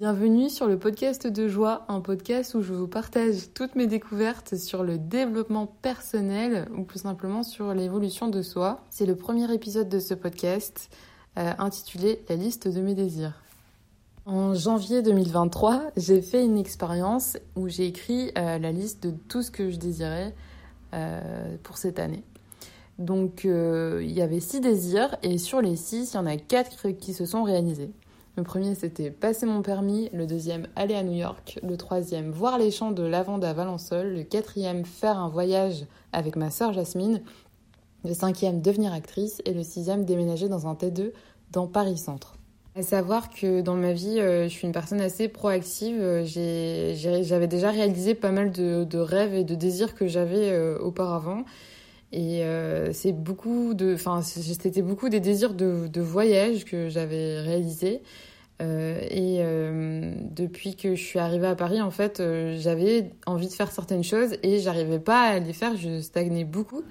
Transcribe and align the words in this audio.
Bienvenue 0.00 0.48
sur 0.48 0.68
le 0.68 0.78
podcast 0.78 1.26
de 1.26 1.48
joie, 1.48 1.84
un 1.88 2.00
podcast 2.00 2.54
où 2.54 2.62
je 2.62 2.72
vous 2.72 2.86
partage 2.86 3.52
toutes 3.52 3.74
mes 3.74 3.88
découvertes 3.88 4.54
sur 4.54 4.84
le 4.84 4.96
développement 4.96 5.66
personnel 5.66 6.68
ou 6.76 6.84
plus 6.84 7.00
simplement 7.00 7.42
sur 7.42 7.74
l'évolution 7.74 8.28
de 8.28 8.40
soi. 8.40 8.84
C'est 8.90 9.06
le 9.06 9.16
premier 9.16 9.52
épisode 9.52 9.88
de 9.88 9.98
ce 9.98 10.14
podcast 10.14 10.88
euh, 11.36 11.50
intitulé 11.58 12.22
La 12.28 12.36
liste 12.36 12.68
de 12.68 12.80
mes 12.80 12.94
désirs. 12.94 13.42
En 14.24 14.54
janvier 14.54 15.02
2023, 15.02 15.90
j'ai 15.96 16.22
fait 16.22 16.44
une 16.44 16.58
expérience 16.58 17.36
où 17.56 17.66
j'ai 17.66 17.86
écrit 17.86 18.30
euh, 18.38 18.60
la 18.60 18.70
liste 18.70 19.02
de 19.02 19.10
tout 19.10 19.42
ce 19.42 19.50
que 19.50 19.68
je 19.68 19.78
désirais 19.78 20.32
euh, 20.94 21.56
pour 21.64 21.76
cette 21.76 21.98
année. 21.98 22.22
Donc 23.00 23.42
il 23.42 24.12
y 24.12 24.22
avait 24.22 24.38
six 24.38 24.60
désirs 24.60 25.16
et 25.24 25.38
sur 25.38 25.60
les 25.60 25.74
six, 25.74 26.12
il 26.12 26.16
y 26.16 26.20
en 26.20 26.26
a 26.26 26.36
quatre 26.36 26.90
qui 26.90 27.14
se 27.14 27.26
sont 27.26 27.42
réalisés. 27.42 27.90
Le 28.38 28.44
premier, 28.44 28.76
c'était 28.76 29.10
passer 29.10 29.46
mon 29.46 29.62
permis. 29.62 30.10
Le 30.12 30.24
deuxième, 30.24 30.68
aller 30.76 30.94
à 30.94 31.02
New 31.02 31.12
York. 31.12 31.58
Le 31.64 31.76
troisième, 31.76 32.30
voir 32.30 32.56
les 32.56 32.70
champs 32.70 32.92
de 32.92 33.02
lavande 33.02 33.44
à 33.44 33.52
Valençol. 33.52 34.14
Le 34.14 34.22
quatrième, 34.22 34.84
faire 34.84 35.18
un 35.18 35.28
voyage 35.28 35.86
avec 36.12 36.36
ma 36.36 36.48
sœur 36.48 36.72
Jasmine. 36.72 37.20
Le 38.04 38.14
cinquième, 38.14 38.62
devenir 38.62 38.92
actrice. 38.92 39.42
Et 39.44 39.52
le 39.52 39.64
sixième, 39.64 40.04
déménager 40.04 40.48
dans 40.48 40.68
un 40.68 40.74
T2 40.74 41.10
dans 41.50 41.66
Paris 41.66 41.98
Centre. 41.98 42.36
À 42.76 42.82
savoir 42.82 43.28
que 43.28 43.60
dans 43.60 43.74
ma 43.74 43.92
vie, 43.92 44.20
euh, 44.20 44.44
je 44.44 44.50
suis 44.50 44.68
une 44.68 44.72
personne 44.72 45.00
assez 45.00 45.26
proactive. 45.26 46.00
J'avais 46.24 47.48
déjà 47.48 47.72
réalisé 47.72 48.14
pas 48.14 48.30
mal 48.30 48.52
de, 48.52 48.98
rêves 48.98 49.34
et 49.34 49.42
de 49.42 49.56
désirs 49.56 49.96
que 49.96 50.06
j'avais 50.06 50.50
euh, 50.52 50.78
auparavant. 50.78 51.42
Et 52.12 52.42
euh, 52.42 52.92
c'est 52.92 53.12
beaucoup 53.12 53.74
de, 53.74 53.94
enfin, 53.94 54.22
c'était 54.22 54.82
beaucoup 54.82 55.08
des 55.08 55.20
désirs 55.20 55.54
de, 55.54 55.88
de 55.88 56.00
voyage 56.00 56.64
que 56.64 56.88
j'avais 56.88 57.40
réalisés. 57.40 58.02
Euh, 58.60 58.98
et 59.10 59.38
euh, 59.40 60.14
depuis 60.22 60.74
que 60.74 60.94
je 60.94 61.02
suis 61.02 61.18
arrivée 61.18 61.46
à 61.46 61.54
Paris, 61.54 61.80
en 61.80 61.90
fait, 61.90 62.22
j'avais 62.58 63.10
envie 63.26 63.48
de 63.48 63.52
faire 63.52 63.70
certaines 63.70 64.04
choses 64.04 64.36
et 64.42 64.58
j'arrivais 64.58 64.98
pas 64.98 65.22
à 65.22 65.38
les 65.38 65.52
faire, 65.52 65.76
je 65.76 66.00
stagnais 66.00 66.44
beaucoup. 66.44 66.82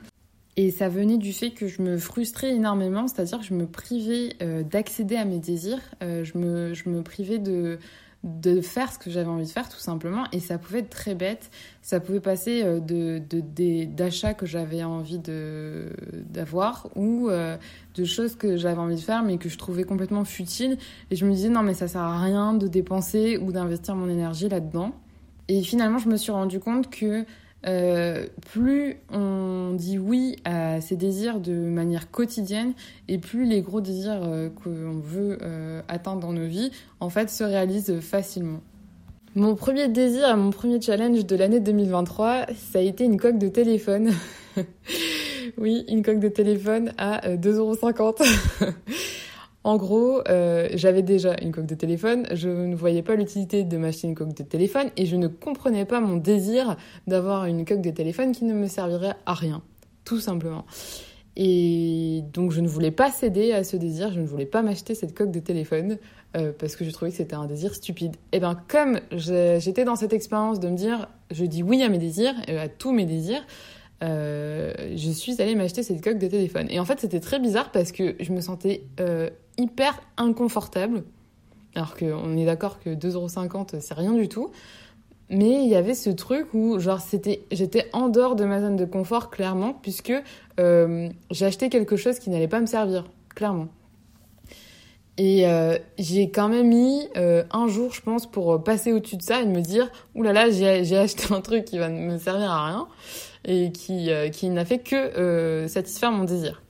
Et 0.55 0.71
ça 0.71 0.89
venait 0.89 1.17
du 1.17 1.33
fait 1.33 1.51
que 1.51 1.67
je 1.67 1.83
me 1.83 1.97
frustrais 1.97 2.51
énormément, 2.55 3.07
c'est-à-dire 3.07 3.39
que 3.39 3.45
je 3.45 3.53
me 3.53 3.67
privais 3.67 4.29
d'accéder 4.63 5.15
à 5.15 5.23
mes 5.23 5.37
désirs, 5.37 5.81
je, 6.01 6.35
me, 6.35 6.73
je 6.73 6.89
me 6.89 7.03
privais 7.03 7.37
de, 7.37 7.77
de 8.23 8.61
faire 8.61 8.91
ce 8.91 8.97
que 8.97 9.09
j'avais 9.09 9.29
envie 9.29 9.45
de 9.45 9.51
faire 9.51 9.69
tout 9.69 9.79
simplement. 9.79 10.25
Et 10.31 10.39
ça 10.39 10.57
pouvait 10.57 10.79
être 10.79 10.89
très 10.89 11.15
bête. 11.15 11.49
Ça 11.81 11.99
pouvait 11.99 12.19
passer 12.19 12.63
euh, 12.63 12.79
de 12.79 13.85
d'achats 13.85 14.33
que 14.33 14.45
j'avais 14.45 14.83
envie 14.83 15.19
de 15.19 15.89
d'avoir 16.29 16.89
ou 16.95 17.29
euh, 17.29 17.57
de 17.95 18.03
choses 18.03 18.35
que 18.35 18.57
j'avais 18.57 18.79
envie 18.79 18.95
de 18.95 19.01
faire 19.01 19.23
mais 19.23 19.37
que 19.37 19.49
je 19.49 19.57
trouvais 19.57 19.83
complètement 19.83 20.25
futiles. 20.25 20.77
Et 21.11 21.15
je 21.15 21.25
me 21.25 21.31
disais 21.31 21.49
non 21.49 21.63
mais 21.63 21.73
ça 21.73 21.87
sert 21.87 22.01
à 22.01 22.21
rien 22.21 22.53
de 22.53 22.67
dépenser 22.67 23.37
ou 23.37 23.51
d'investir 23.51 23.95
mon 23.95 24.09
énergie 24.09 24.49
là-dedans. 24.49 24.93
Et 25.47 25.61
finalement 25.61 25.99
je 25.99 26.09
me 26.09 26.17
suis 26.17 26.31
rendu 26.31 26.59
compte 26.59 26.89
que 26.89 27.25
euh, 27.65 28.27
plus 28.51 28.97
on 29.11 29.73
dit 29.73 29.97
oui 29.97 30.35
à 30.45 30.79
ses 30.79 30.95
désirs 30.95 31.39
de 31.39 31.53
manière 31.53 32.11
quotidienne 32.11 32.73
et 33.07 33.17
plus 33.17 33.45
les 33.45 33.61
gros 33.61 33.81
désirs 33.81 34.21
euh, 34.23 34.49
qu'on 34.49 34.99
veut 34.99 35.39
euh, 35.41 35.81
atteindre 35.87 36.21
dans 36.21 36.33
nos 36.33 36.45
vies, 36.45 36.71
en 36.99 37.09
fait, 37.09 37.29
se 37.29 37.43
réalisent 37.43 37.99
facilement. 37.99 38.61
Mon 39.35 39.55
premier 39.55 39.87
désir 39.87 40.35
mon 40.37 40.51
premier 40.51 40.81
challenge 40.81 41.25
de 41.25 41.35
l'année 41.35 41.59
2023, 41.59 42.47
ça 42.55 42.79
a 42.79 42.81
été 42.81 43.03
une 43.03 43.19
coque 43.19 43.37
de 43.37 43.49
téléphone. 43.49 44.11
oui, 45.57 45.83
une 45.89 46.03
coque 46.03 46.19
de 46.19 46.29
téléphone 46.29 46.93
à 46.97 47.35
2,50€. 47.35 48.25
En 49.63 49.75
gros, 49.75 50.21
euh, 50.29 50.69
j'avais 50.73 51.01
déjà 51.01 51.35
une 51.41 51.51
coque 51.51 51.65
de 51.65 51.75
téléphone, 51.75 52.25
je 52.31 52.47
ne 52.47 52.75
voyais 52.75 53.01
pas 53.01 53.15
l'utilité 53.15 53.63
de 53.63 53.77
m'acheter 53.77 54.07
une 54.07 54.15
coque 54.15 54.33
de 54.33 54.43
téléphone 54.43 54.91
et 54.95 55.05
je 55.05 55.15
ne 55.15 55.27
comprenais 55.27 55.83
pas 55.83 55.99
mon 55.99 56.15
désir 56.15 56.77
d'avoir 57.05 57.45
une 57.45 57.65
coque 57.65 57.81
de 57.81 57.89
téléphone 57.89 58.31
qui 58.31 58.45
ne 58.45 58.53
me 58.53 58.67
servirait 58.67 59.15
à 59.25 59.33
rien, 59.33 59.61
tout 60.05 60.19
simplement. 60.19 60.65
Et 61.35 62.23
donc 62.33 62.51
je 62.51 62.61
ne 62.61 62.67
voulais 62.67 62.91
pas 62.91 63.11
céder 63.11 63.51
à 63.51 63.63
ce 63.63 63.75
désir, 63.75 64.11
je 64.13 64.21
ne 64.21 64.25
voulais 64.25 64.45
pas 64.45 64.61
m'acheter 64.61 64.95
cette 64.95 65.13
coque 65.13 65.31
de 65.31 65.39
téléphone 65.39 65.97
euh, 66.37 66.53
parce 66.57 66.75
que 66.75 66.85
je 66.85 66.91
trouvais 66.91 67.11
que 67.11 67.17
c'était 67.17 67.35
un 67.35 67.45
désir 67.45 67.75
stupide. 67.75 68.15
Et 68.31 68.39
bien 68.39 68.57
comme 68.69 69.01
j'étais 69.11 69.83
dans 69.83 69.97
cette 69.97 70.13
expérience 70.13 70.61
de 70.61 70.69
me 70.69 70.77
dire 70.77 71.09
je 71.29 71.43
dis 71.43 71.61
oui 71.61 71.83
à 71.83 71.89
mes 71.89 71.99
désirs, 71.99 72.35
euh, 72.49 72.63
à 72.63 72.69
tous 72.69 72.93
mes 72.93 73.05
désirs, 73.05 73.45
je 74.01 75.11
suis 75.11 75.41
allée 75.41 75.55
m'acheter 75.55 75.83
cette 75.83 76.01
coque 76.01 76.19
de 76.19 76.27
téléphone. 76.27 76.67
Et 76.69 76.79
en 76.79 76.85
fait, 76.85 76.99
c'était 76.99 77.19
très 77.19 77.39
bizarre 77.39 77.71
parce 77.71 77.91
que 77.91 78.15
je 78.19 78.31
me 78.31 78.41
sentais 78.41 78.83
hyper 79.57 79.99
inconfortable. 80.17 81.03
Alors 81.75 81.95
qu'on 81.95 82.37
est 82.37 82.45
d'accord 82.45 82.79
que 82.79 82.89
2,50€ 82.89 83.79
c'est 83.79 83.93
rien 83.93 84.13
du 84.13 84.27
tout. 84.29 84.51
Mais 85.29 85.63
il 85.63 85.67
y 85.67 85.75
avait 85.75 85.93
ce 85.93 86.09
truc 86.09 86.53
où, 86.53 86.79
genre, 86.79 87.01
c'était, 87.01 87.41
j'étais 87.51 87.89
en 87.91 88.07
dehors 88.07 88.37
de 88.37 88.45
ma 88.45 88.61
zone 88.61 88.77
de 88.77 88.85
confort, 88.85 89.29
clairement, 89.29 89.73
puisque 89.73 90.13
euh, 90.59 91.09
j'ai 91.31 91.45
acheté 91.45 91.67
quelque 91.67 91.97
chose 91.97 92.19
qui 92.19 92.29
n'allait 92.29 92.47
pas 92.47 92.61
me 92.61 92.65
servir, 92.65 93.03
clairement. 93.35 93.67
Et 95.19 95.45
j'ai 95.97 96.29
quand 96.29 96.47
même 96.47 96.67
mis 96.67 97.07
un 97.15 97.67
jour, 97.67 97.91
je 97.91 98.01
pense, 98.01 98.27
pour 98.27 98.63
passer 98.63 98.93
au-dessus 98.93 99.17
de 99.17 99.23
ça 99.23 99.41
et 99.41 99.47
me 99.47 99.61
dire, 99.61 99.89
oulala, 100.13 100.51
j'ai 100.51 100.97
acheté 100.97 101.33
un 101.33 101.41
truc 101.41 101.65
qui 101.65 101.79
va 101.79 101.89
me 101.89 102.19
servir 102.19 102.51
à 102.51 102.67
rien 102.67 102.87
et 103.47 103.71
qui, 103.71 104.11
euh, 104.11 104.29
qui 104.29 104.49
n'a 104.49 104.65
fait 104.65 104.79
que 104.79 104.95
euh, 104.95 105.67
satisfaire 105.67 106.11
mon 106.11 106.25
désir. 106.25 106.61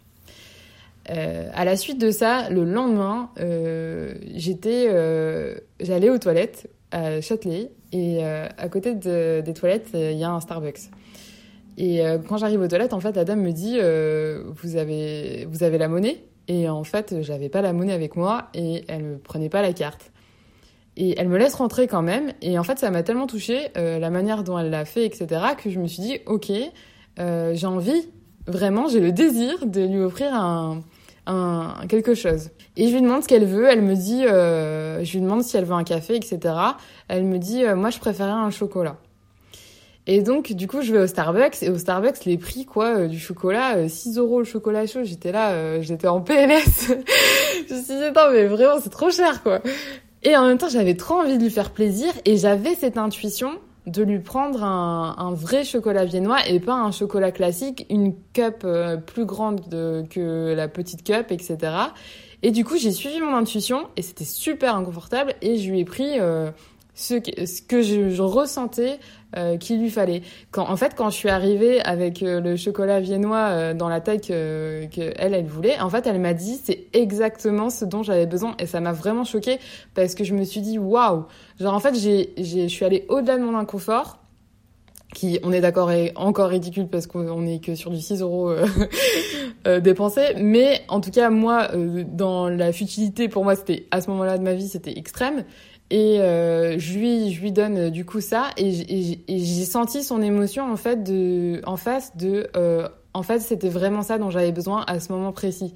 Euh, 1.09 1.49
à 1.53 1.65
la 1.65 1.77
suite 1.77 1.99
de 1.99 2.11
ça, 2.11 2.49
le 2.49 2.63
lendemain, 2.65 3.29
euh, 3.39 4.13
j'étais, 4.35 4.87
euh, 4.89 5.55
j'allais 5.79 6.09
aux 6.09 6.17
toilettes 6.17 6.69
à 6.91 7.21
Châtelet 7.21 7.71
et 7.91 8.23
à 8.23 8.69
côté 8.69 8.95
de, 8.95 9.41
des 9.41 9.53
toilettes, 9.53 9.89
il 9.93 10.17
y 10.17 10.23
a 10.23 10.29
un 10.29 10.39
Starbucks. 10.39 10.89
Et 11.77 12.01
quand 12.27 12.37
j'arrive 12.37 12.61
aux 12.61 12.67
toilettes, 12.67 12.93
en 12.93 12.99
fait, 12.99 13.15
la 13.15 13.23
dame 13.23 13.41
me 13.41 13.51
dit 13.51 13.77
vous 13.77 14.75
avez 14.75 15.45
vous 15.49 15.63
avez 15.63 15.77
la 15.77 15.87
monnaie? 15.87 16.23
Et 16.47 16.69
en 16.69 16.83
fait, 16.83 17.15
j'avais 17.21 17.49
pas 17.49 17.61
la 17.61 17.73
monnaie 17.73 17.93
avec 17.93 18.15
moi 18.15 18.47
et 18.53 18.85
elle 18.87 19.03
me 19.03 19.17
prenait 19.17 19.49
pas 19.49 19.61
la 19.61 19.73
carte. 19.73 20.11
Et 20.95 21.13
elle 21.19 21.29
me 21.29 21.37
laisse 21.37 21.53
rentrer 21.53 21.87
quand 21.87 22.01
même. 22.01 22.33
Et 22.41 22.57
en 22.57 22.63
fait, 22.63 22.79
ça 22.79 22.89
m'a 22.89 23.03
tellement 23.03 23.27
touchée, 23.27 23.67
euh, 23.77 23.99
la 23.99 24.09
manière 24.09 24.43
dont 24.43 24.57
elle 24.57 24.71
l'a 24.71 24.83
fait, 24.83 25.05
etc., 25.05 25.27
que 25.61 25.69
je 25.69 25.79
me 25.79 25.87
suis 25.87 26.01
dit, 26.01 26.19
ok, 26.25 26.51
euh, 27.19 27.53
j'ai 27.53 27.67
envie, 27.67 28.09
vraiment, 28.47 28.87
j'ai 28.87 28.99
le 28.99 29.11
désir 29.11 29.65
de 29.67 29.81
lui 29.81 29.99
offrir 29.99 30.33
un, 30.33 30.81
un, 31.27 31.75
quelque 31.87 32.15
chose. 32.15 32.49
Et 32.75 32.87
je 32.87 32.93
lui 32.93 33.01
demande 33.01 33.23
ce 33.23 33.27
qu'elle 33.27 33.45
veut. 33.45 33.67
Elle 33.67 33.81
me 33.81 33.95
dit, 33.95 34.25
euh, 34.25 35.03
je 35.03 35.13
lui 35.13 35.21
demande 35.21 35.43
si 35.43 35.57
elle 35.57 35.65
veut 35.65 35.73
un 35.73 35.83
café, 35.83 36.15
etc. 36.15 36.39
Elle 37.07 37.25
me 37.25 37.37
dit, 37.37 37.63
euh, 37.63 37.75
moi, 37.75 37.89
je 37.89 37.99
préférais 37.99 38.31
un 38.31 38.49
chocolat. 38.49 38.97
Et 40.07 40.21
donc, 40.21 40.53
du 40.53 40.67
coup, 40.67 40.81
je 40.81 40.93
vais 40.93 40.99
au 40.99 41.07
Starbucks. 41.07 41.61
Et 41.61 41.69
au 41.69 41.77
Starbucks, 41.77 42.23
les 42.25 42.37
prix, 42.37 42.65
quoi, 42.65 42.97
euh, 42.97 43.07
du 43.07 43.19
chocolat, 43.19 43.87
6 43.89 44.17
euros 44.17 44.39
le 44.39 44.45
chocolat 44.45 44.87
chaud. 44.87 45.03
J'étais 45.03 45.33
là, 45.33 45.81
j'étais 45.81 46.07
en 46.07 46.21
PLS. 46.21 46.87
je 47.69 47.73
me 47.73 47.81
suis 47.81 47.93
dit, 47.93 48.11
non, 48.15 48.31
mais 48.31 48.45
vraiment, 48.45 48.79
c'est 48.81 48.89
trop 48.89 49.11
cher, 49.11 49.43
quoi. 49.43 49.61
Et 50.23 50.35
en 50.35 50.47
même 50.47 50.57
temps, 50.57 50.69
j'avais 50.69 50.95
trop 50.95 51.15
envie 51.15 51.37
de 51.37 51.43
lui 51.43 51.51
faire 51.51 51.71
plaisir 51.71 52.11
et 52.25 52.37
j'avais 52.37 52.73
cette 52.75 52.97
intuition 52.97 53.51
de 53.87 54.03
lui 54.03 54.19
prendre 54.19 54.63
un, 54.63 55.15
un, 55.17 55.33
vrai 55.33 55.63
chocolat 55.63 56.05
viennois 56.05 56.45
et 56.47 56.59
pas 56.59 56.73
un 56.73 56.91
chocolat 56.91 57.31
classique, 57.31 57.85
une 57.89 58.13
cup 58.33 58.63
euh, 58.65 58.97
plus 58.97 59.25
grande 59.25 59.61
que 60.09 60.53
la 60.53 60.67
petite 60.67 61.03
cup, 61.03 61.31
etc. 61.31 61.57
Et 62.43 62.51
du 62.51 62.65
coup, 62.65 62.77
j'ai 62.77 62.91
suivi 62.91 63.19
mon 63.21 63.33
intuition 63.35 63.87
et 63.95 64.01
c'était 64.01 64.25
super 64.25 64.75
inconfortable 64.75 65.33
et 65.41 65.57
je 65.57 65.71
lui 65.71 65.79
ai 65.79 65.85
pris 65.85 66.19
euh, 66.19 66.51
ce 66.97 67.13
que, 67.13 67.45
ce 67.45 67.61
que 67.61 67.83
je, 67.83 68.09
je 68.09 68.21
ressentais 68.23 68.99
euh, 69.37 69.57
qu'il 69.57 69.79
lui 69.79 69.91
fallait. 69.91 70.23
Quand, 70.49 70.67
en 70.67 70.75
fait, 70.75 70.95
quand 70.95 71.11
je 71.11 71.15
suis 71.15 71.29
arrivée 71.29 71.79
avec 71.81 72.23
euh, 72.23 72.41
le 72.41 72.57
chocolat 72.57 72.99
viennois 72.99 73.49
euh, 73.49 73.73
dans 73.75 73.87
la 73.87 74.01
taille 74.01 74.19
que, 74.19 74.87
que, 74.87 75.13
elle, 75.17 75.35
elle 75.35 75.45
voulait, 75.45 75.79
en 75.79 75.91
fait, 75.91 76.07
elle 76.07 76.19
m'a 76.19 76.33
dit 76.33 76.59
c'est 76.61 76.87
exactement 76.93 77.69
ce 77.69 77.85
dont 77.85 78.01
j'avais 78.01 78.25
besoin 78.25 78.55
et 78.57 78.65
ça 78.65 78.79
m'a 78.79 78.93
vraiment 78.93 79.25
choquée 79.25 79.59
parce 79.93 80.15
que 80.15 80.23
je 80.23 80.33
me 80.33 80.43
suis 80.43 80.61
dit 80.61 80.79
waouh, 80.79 81.25
genre 81.59 81.75
en 81.75 81.79
fait, 81.79 81.93
j'ai, 81.93 82.33
je 82.37 82.67
suis 82.67 82.83
allée 82.83 83.05
au-delà 83.09 83.37
de 83.37 83.43
mon 83.43 83.55
inconfort 83.55 84.17
qui, 85.13 85.39
on 85.43 85.51
est 85.51 85.61
d'accord, 85.61 85.91
est 85.91 86.13
encore 86.15 86.49
ridicule 86.49 86.87
parce 86.87 87.07
qu'on 87.07 87.45
est 87.45 87.63
que 87.63 87.75
sur 87.75 87.91
du 87.91 88.01
6 88.01 88.21
euros 88.21 88.51
euh, 89.67 89.79
dépensé. 89.79 90.21
Mais 90.37 90.81
en 90.87 91.01
tout 91.01 91.11
cas, 91.11 91.29
moi, 91.29 91.69
euh, 91.73 92.03
dans 92.07 92.49
la 92.49 92.71
futilité, 92.71 93.27
pour 93.27 93.43
moi, 93.43 93.55
c'était 93.55 93.85
à 93.91 94.01
ce 94.01 94.09
moment-là 94.09 94.37
de 94.37 94.43
ma 94.43 94.53
vie, 94.53 94.67
c'était 94.67 94.97
extrême. 94.97 95.43
Et 95.89 96.19
euh, 96.19 96.77
je 96.77 96.97
lui 96.97 97.33
je 97.33 97.41
lui 97.41 97.51
donne 97.53 97.77
euh, 97.77 97.89
du 97.89 98.03
coup 98.03 98.19
ça 98.19 98.49
et 98.57 98.71
j'ai 99.29 99.65
senti 99.65 100.03
son 100.03 100.21
émotion 100.21 100.69
en 100.69 100.75
fait 100.75 101.01
de 101.01 101.61
en 101.65 101.77
face 101.77 102.17
de 102.17 102.49
euh, 102.57 102.89
en 103.13 103.23
fait 103.23 103.39
c'était 103.39 103.69
vraiment 103.69 104.01
ça 104.01 104.17
dont 104.17 104.29
j'avais 104.29 104.51
besoin 104.51 104.83
à 104.87 104.99
ce 104.99 105.13
moment 105.13 105.31
précis. 105.31 105.73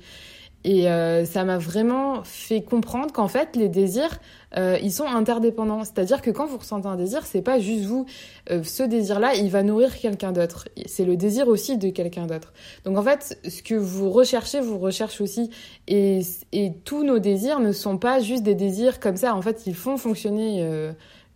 Et 0.64 0.86
ça 1.26 1.44
m'a 1.44 1.58
vraiment 1.58 2.24
fait 2.24 2.62
comprendre 2.62 3.12
qu'en 3.12 3.28
fait, 3.28 3.56
les 3.56 3.70
désirs, 3.70 4.20
ils 4.56 4.92
sont 4.92 5.06
interdépendants. 5.06 5.84
C'est-à-dire 5.84 6.22
que 6.22 6.30
quand 6.30 6.46
vous 6.46 6.58
ressentez 6.58 6.88
un 6.88 6.96
désir, 6.96 7.26
c'est 7.26 7.42
pas 7.42 7.60
juste 7.60 7.86
vous. 7.86 8.06
ce 8.48 8.84
désir-là, 8.84 9.34
il 9.36 9.50
va 9.50 9.64
nourrir 9.64 9.98
quelqu'un 9.98 10.32
d'autre. 10.32 10.68
C'est 10.86 11.06
le 11.06 11.16
désir 11.16 11.48
aussi 11.48 11.78
de 11.78 11.90
quelqu'un 11.90 12.28
d'autre. 12.28 12.54
Donc 12.86 12.98
en 12.98 13.04
fait, 13.04 13.40
ce 13.48 13.64
que 13.64 13.76
vous 13.76 14.12
recherchez, 14.12 14.60
vous 14.60 14.78
recherchez 14.78 15.24
aussi. 15.24 15.50
Et, 15.88 16.22
et 16.52 16.72
tous 16.86 17.04
nos 17.04 17.20
désirs 17.20 17.60
ne 17.60 17.72
sont 17.72 17.98
pas 17.98 18.20
juste 18.20 18.44
des 18.44 18.56
désirs 18.56 19.00
comme 19.00 19.18
ça. 19.18 19.36
En 19.36 19.42
fait, 19.42 19.64
ils 19.66 19.76
font 19.76 19.98
fonctionner 19.98 20.64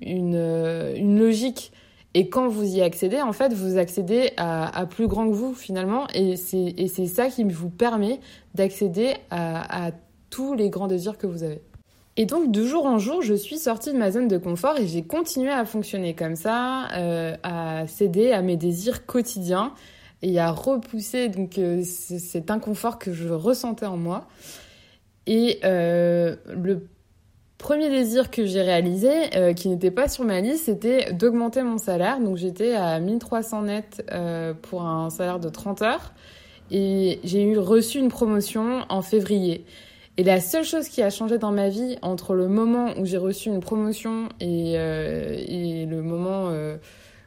une, 0.02 0.36
une 0.36 1.20
logique 1.20 1.72
et 2.18 2.30
quand 2.30 2.48
vous 2.48 2.64
y 2.64 2.82
accédez, 2.82 3.22
en 3.22 3.34
fait, 3.34 3.54
vous 3.54 3.78
accédez 3.78 4.32
à, 4.38 4.86
plus 4.90 5.08
grand 5.08 5.28
que 5.28 5.34
vous 5.34 5.54
finalement, 5.54 6.08
et 6.14 6.38
c'est 6.38 7.08
ça 7.08 7.28
qui 7.28 7.44
vous 7.44 7.70
permet 7.70 8.22
d'accéder 8.54 9.16
à, 9.30 9.92
tous 10.30 10.54
les 10.54 10.70
grands 10.70 10.88
désirs 10.88 11.18
que 11.18 11.28
vous 11.28 11.44
avez. 11.44 11.62
Et 12.16 12.26
donc, 12.26 12.52
de 12.52 12.64
jour 12.64 12.86
en 12.86 13.00
jour, 13.00 13.22
je 13.22 13.34
suis 13.34 13.58
sortie 13.58 13.92
de 13.92 13.98
ma 13.98 14.12
zone 14.12 14.30
de 14.30 14.38
confort 14.38 14.80
et 14.80 14.88
j'ai 14.88 15.04
continué 15.04 15.52
à 15.52 15.66
fonctionner 15.66 16.14
comme 16.14 16.38
ça, 16.38 16.88
euh, 16.94 17.36
à 17.44 17.86
céder 17.88 18.32
à 18.32 18.42
mes 18.42 18.56
désirs 18.56 19.06
quotidiens 19.06 19.74
et 20.22 20.40
à 20.40 20.52
repousser 20.52 21.28
donc 21.28 21.58
euh, 21.58 21.84
cet 21.84 22.50
inconfort 22.50 22.98
que 22.98 23.12
je 23.12 23.28
ressentais 23.28 23.86
en 23.86 23.98
moi. 23.98 24.28
Et 25.28 25.60
euh, 25.66 26.38
le 26.48 26.88
Premier 27.66 27.90
désir 27.90 28.30
que 28.30 28.46
j'ai 28.46 28.62
réalisé, 28.62 29.10
euh, 29.36 29.54
qui 29.54 29.70
n'était 29.70 29.90
pas 29.90 30.08
sur 30.08 30.24
ma 30.24 30.40
liste, 30.40 30.66
c'était 30.66 31.12
d'augmenter 31.14 31.64
mon 31.64 31.80
salaire. 31.80 32.20
Donc 32.20 32.38
j'étais 32.38 32.76
à 32.76 33.00
1300 33.00 33.64
net 33.64 34.06
euh, 34.12 34.54
pour 34.54 34.84
un 34.84 35.10
salaire 35.10 35.40
de 35.40 35.50
30 35.50 35.82
heures. 35.82 36.14
Et 36.70 37.20
j'ai 37.24 37.42
eu 37.42 37.58
reçu 37.58 37.98
une 37.98 38.10
promotion 38.10 38.86
en 38.88 39.02
février. 39.02 39.66
Et 40.18 40.24
la 40.24 40.42
seule 40.42 40.64
chose 40.64 40.90
qui 40.90 41.02
a 41.02 41.10
changé 41.10 41.40
dans 41.40 41.52
ma 41.52 41.70
vie 41.70 41.98
entre 42.04 42.36
le 42.36 42.48
moment 42.48 42.94
où 43.00 43.06
j'ai 43.08 43.18
reçu 43.18 43.50
une 43.50 43.62
promotion 43.62 44.30
et, 44.40 44.76
euh, 44.78 45.36
et 45.36 45.88
le 45.88 46.04
moment 46.04 46.52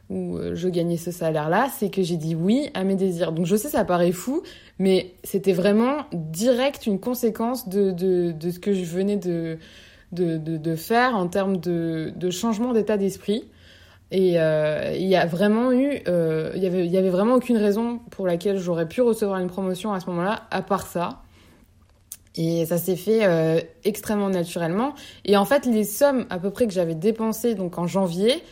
où 0.09 0.39
je 0.53 0.69
gagnais 0.69 0.95
ce 0.95 1.11
salaire-là, 1.11 1.67
c'est 1.77 1.89
que 1.89 2.01
j'ai 2.01 2.15
dit 2.15 2.33
oui 2.33 2.69
à 2.75 2.85
mes 2.85 2.95
désirs. 2.95 3.33
Donc 3.33 3.45
je 3.45 3.57
sais, 3.57 3.67
ça 3.67 3.83
paraît 3.83 4.13
fou, 4.13 4.41
mais 4.79 5.15
c'était 5.25 5.51
vraiment 5.51 6.05
direct 6.13 6.87
une 6.87 7.01
conséquence 7.01 7.67
de, 7.67 7.91
de, 7.91 8.31
de 8.31 8.51
ce 8.51 8.59
que 8.59 8.73
je 8.73 8.85
venais 8.85 9.17
de 9.17 9.57
de, 10.11 10.75
faire 10.75 11.15
en 11.15 11.27
termes 11.27 11.57
de, 11.57 12.29
changement 12.31 12.73
d'état 12.73 12.97
d'esprit. 12.97 13.45
Et 14.11 14.39
euh, 14.39 14.91
il 14.95 15.07
y 15.07 15.15
a 15.15 15.27
vraiment 15.27 15.71
eu, 15.71 16.01
euh, 16.07 16.51
avait, 16.55 16.87
y 16.87 16.97
avait 16.97 17.11
vraiment 17.11 17.35
aucune 17.35 17.57
raison 17.57 17.99
pour 18.09 18.25
laquelle 18.25 18.57
j'aurais 18.57 18.87
pu 18.87 19.01
recevoir 19.01 19.39
une 19.39 19.49
promotion 19.49 19.93
à 19.93 19.99
ce 19.99 20.07
moment-là, 20.07 20.47
à 20.49 20.63
part 20.63 20.87
ça. 20.87 21.21
Et 22.35 22.65
ça 22.65 22.77
s'est 22.77 22.95
fait 22.95 23.25
euh, 23.25 23.59
extrêmement 23.83 24.29
naturellement. 24.29 24.95
Et 25.25 25.37
en 25.37 25.45
fait, 25.45 25.65
les 25.65 25.83
sommes 25.83 26.25
à 26.31 26.39
peu 26.39 26.49
près 26.49 26.65
que 26.65 26.73
j'avais 26.73 26.95
dépensées 26.95 27.53
donc 27.53 27.77
en 27.77 27.85
janvier 27.87 28.43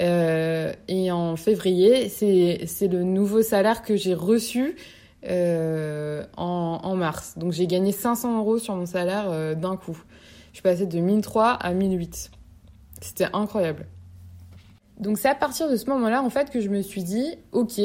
et 0.00 1.12
en 1.12 1.36
février, 1.36 2.08
c'est 2.08 2.88
le 2.88 3.02
nouveau 3.04 3.42
salaire 3.42 3.82
que 3.82 3.94
j'ai 3.94 4.14
reçu 4.14 4.74
en 5.28 6.94
mars. 6.96 7.34
Donc 7.36 7.52
j'ai 7.52 7.66
gagné 7.66 7.92
500 7.92 8.38
euros 8.38 8.58
sur 8.58 8.74
mon 8.74 8.86
salaire 8.86 9.54
d'un 9.54 9.76
coup. 9.76 10.02
Je 10.52 10.58
suis 10.58 10.62
passée 10.62 10.86
de 10.86 10.98
1003 10.98 11.50
à 11.52 11.72
1008. 11.72 12.30
C'était 13.00 13.26
incroyable. 13.32 13.86
Donc 15.00 15.18
c'est 15.18 15.28
à 15.28 15.34
partir 15.34 15.68
de 15.68 15.76
ce 15.76 15.86
moment-là 15.90 16.22
en 16.22 16.30
fait 16.30 16.50
que 16.50 16.60
je 16.60 16.68
me 16.68 16.82
suis 16.82 17.02
dit, 17.02 17.34
ok, 17.50 17.80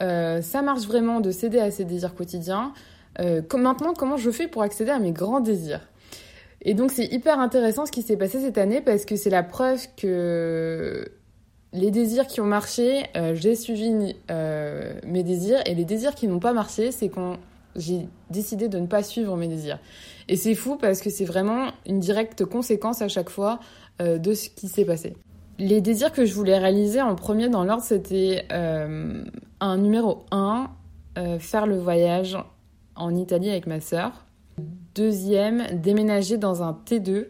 euh, 0.00 0.42
ça 0.42 0.62
marche 0.62 0.86
vraiment 0.86 1.20
de 1.20 1.30
céder 1.30 1.58
à 1.58 1.70
ses 1.70 1.84
désirs 1.84 2.14
quotidiens. 2.14 2.72
Euh, 3.18 3.42
maintenant, 3.54 3.94
comment 3.94 4.16
je 4.16 4.30
fais 4.30 4.46
pour 4.46 4.62
accéder 4.62 4.90
à 4.90 4.98
mes 4.98 5.12
grands 5.12 5.40
désirs? 5.40 5.88
Et 6.60 6.74
donc 6.74 6.92
c'est 6.92 7.06
hyper 7.06 7.40
intéressant 7.40 7.86
ce 7.86 7.92
qui 7.92 8.02
s'est 8.02 8.16
passé 8.16 8.40
cette 8.40 8.58
année 8.58 8.80
parce 8.80 9.04
que 9.04 9.16
c'est 9.16 9.30
la 9.30 9.42
preuve 9.42 9.86
que 9.96 11.10
les 11.72 11.90
désirs 11.90 12.26
qui 12.26 12.40
ont 12.40 12.46
marché, 12.46 13.04
euh, 13.16 13.34
j'ai 13.34 13.56
suivi 13.56 13.90
mes 13.90 15.22
désirs 15.24 15.60
et 15.66 15.74
les 15.74 15.84
désirs 15.84 16.14
qui 16.14 16.28
n'ont 16.28 16.38
pas 16.38 16.52
marché, 16.52 16.92
c'est 16.92 17.08
quand 17.08 17.38
j'ai 17.74 18.06
décidé 18.30 18.68
de 18.68 18.78
ne 18.78 18.86
pas 18.86 19.02
suivre 19.02 19.36
mes 19.36 19.48
désirs. 19.48 19.78
Et 20.28 20.36
c'est 20.36 20.54
fou 20.54 20.76
parce 20.76 21.00
que 21.00 21.10
c'est 21.10 21.24
vraiment 21.24 21.68
une 21.86 22.00
directe 22.00 22.44
conséquence 22.44 23.02
à 23.02 23.08
chaque 23.08 23.30
fois 23.30 23.60
euh, 24.00 24.18
de 24.18 24.34
ce 24.34 24.48
qui 24.48 24.68
s'est 24.68 24.84
passé. 24.84 25.14
Les 25.58 25.80
désirs 25.80 26.12
que 26.12 26.24
je 26.24 26.34
voulais 26.34 26.58
réaliser 26.58 27.00
en 27.00 27.14
premier 27.14 27.48
dans 27.48 27.64
l'ordre, 27.64 27.82
c'était 27.82 28.46
euh, 28.52 29.24
un 29.60 29.76
numéro 29.78 30.24
1, 30.30 30.70
euh, 31.18 31.38
faire 31.38 31.66
le 31.66 31.78
voyage 31.78 32.38
en 32.96 33.14
Italie 33.14 33.50
avec 33.50 33.66
ma 33.66 33.80
sœur. 33.80 34.24
Deuxième, 34.94 35.80
déménager 35.80 36.38
dans 36.38 36.62
un 36.62 36.78
T2. 36.86 37.26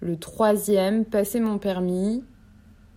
Le 0.00 0.16
troisième, 0.16 1.04
passer 1.04 1.40
mon 1.40 1.58
permis. 1.58 2.24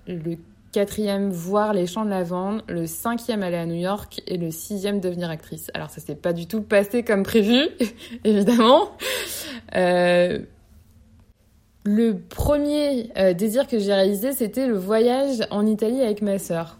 Le 0.07 0.37
quatrième, 0.71 1.29
voir 1.29 1.73
les 1.73 1.87
champs 1.87 2.05
de 2.05 2.09
lavande, 2.09 2.63
le 2.67 2.85
cinquième, 2.85 3.43
aller 3.43 3.57
à 3.57 3.65
New 3.65 3.75
York, 3.75 4.21
et 4.27 4.37
le 4.37 4.51
sixième, 4.51 4.99
devenir 4.99 5.29
actrice. 5.29 5.71
Alors 5.73 5.89
ça 5.89 6.01
s'est 6.01 6.15
pas 6.15 6.33
du 6.33 6.47
tout 6.47 6.61
passé 6.61 7.03
comme 7.03 7.23
prévu, 7.23 7.67
évidemment. 8.23 8.91
Euh, 9.75 10.39
le 11.85 12.17
premier 12.17 13.11
euh, 13.17 13.33
désir 13.33 13.67
que 13.67 13.79
j'ai 13.79 13.93
réalisé, 13.93 14.33
c'était 14.33 14.67
le 14.67 14.77
voyage 14.77 15.47
en 15.49 15.65
Italie 15.65 16.01
avec 16.01 16.21
ma 16.21 16.37
sœur. 16.37 16.77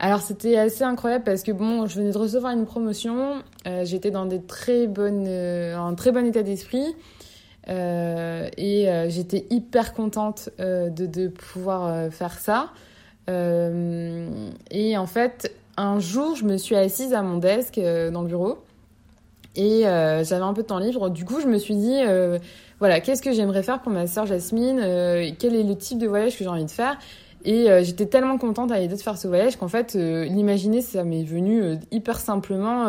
Alors 0.00 0.20
c'était 0.20 0.56
assez 0.56 0.84
incroyable 0.84 1.24
parce 1.24 1.42
que 1.42 1.52
bon, 1.52 1.86
je 1.86 1.98
venais 1.98 2.12
de 2.12 2.18
recevoir 2.18 2.52
une 2.52 2.66
promotion, 2.66 3.42
euh, 3.66 3.84
j'étais 3.84 4.10
dans 4.10 4.26
des 4.26 4.40
très 4.40 4.86
bonnes, 4.86 5.26
un 5.26 5.94
très 5.94 6.12
bon 6.12 6.24
état 6.24 6.42
d'esprit. 6.42 6.94
et 7.68 9.06
j'étais 9.08 9.46
hyper 9.50 9.92
contente 9.92 10.50
de, 10.58 11.06
de, 11.06 11.28
pouvoir 11.28 12.12
faire 12.12 12.38
ça. 12.38 12.70
Euh, 13.28 14.50
et 14.70 14.96
en 14.96 15.06
fait, 15.06 15.54
un 15.76 16.00
jour, 16.00 16.34
je 16.36 16.44
me 16.44 16.56
suis 16.56 16.76
assise 16.76 17.12
à 17.14 17.22
mon 17.22 17.38
desk 17.38 17.78
euh, 17.78 18.10
dans 18.10 18.22
le 18.22 18.28
bureau 18.28 18.58
et 19.54 19.86
euh, 19.86 20.24
j'avais 20.24 20.44
un 20.44 20.54
peu 20.54 20.62
de 20.62 20.68
temps 20.68 20.78
libre. 20.78 21.10
Du 21.10 21.24
coup, 21.24 21.40
je 21.40 21.46
me 21.46 21.58
suis 21.58 21.74
dit, 21.74 22.00
voilà, 22.78 23.00
qu'est-ce 23.00 23.22
que 23.22 23.32
j'aimerais 23.32 23.62
faire 23.62 23.80
pour 23.80 23.92
ma 23.92 24.06
sœur 24.06 24.26
Jasmine 24.26 24.78
Quel 25.38 25.54
est 25.54 25.64
le 25.64 25.76
type 25.76 25.98
de 25.98 26.06
voyage 26.06 26.36
que 26.36 26.44
j'ai 26.44 26.50
envie 26.50 26.64
de 26.64 26.70
faire? 26.70 26.96
Et 27.44 27.66
j'étais 27.82 28.06
tellement 28.06 28.38
contente 28.38 28.70
à 28.70 28.78
l'idée 28.78 28.94
de 28.94 29.00
faire 29.00 29.18
ce 29.18 29.26
voyage 29.26 29.56
qu'en 29.56 29.66
fait, 29.66 29.94
l'imaginer, 29.94 30.80
ça 30.80 31.02
m'est 31.02 31.24
venu 31.24 31.76
hyper 31.90 32.20
simplement. 32.20 32.86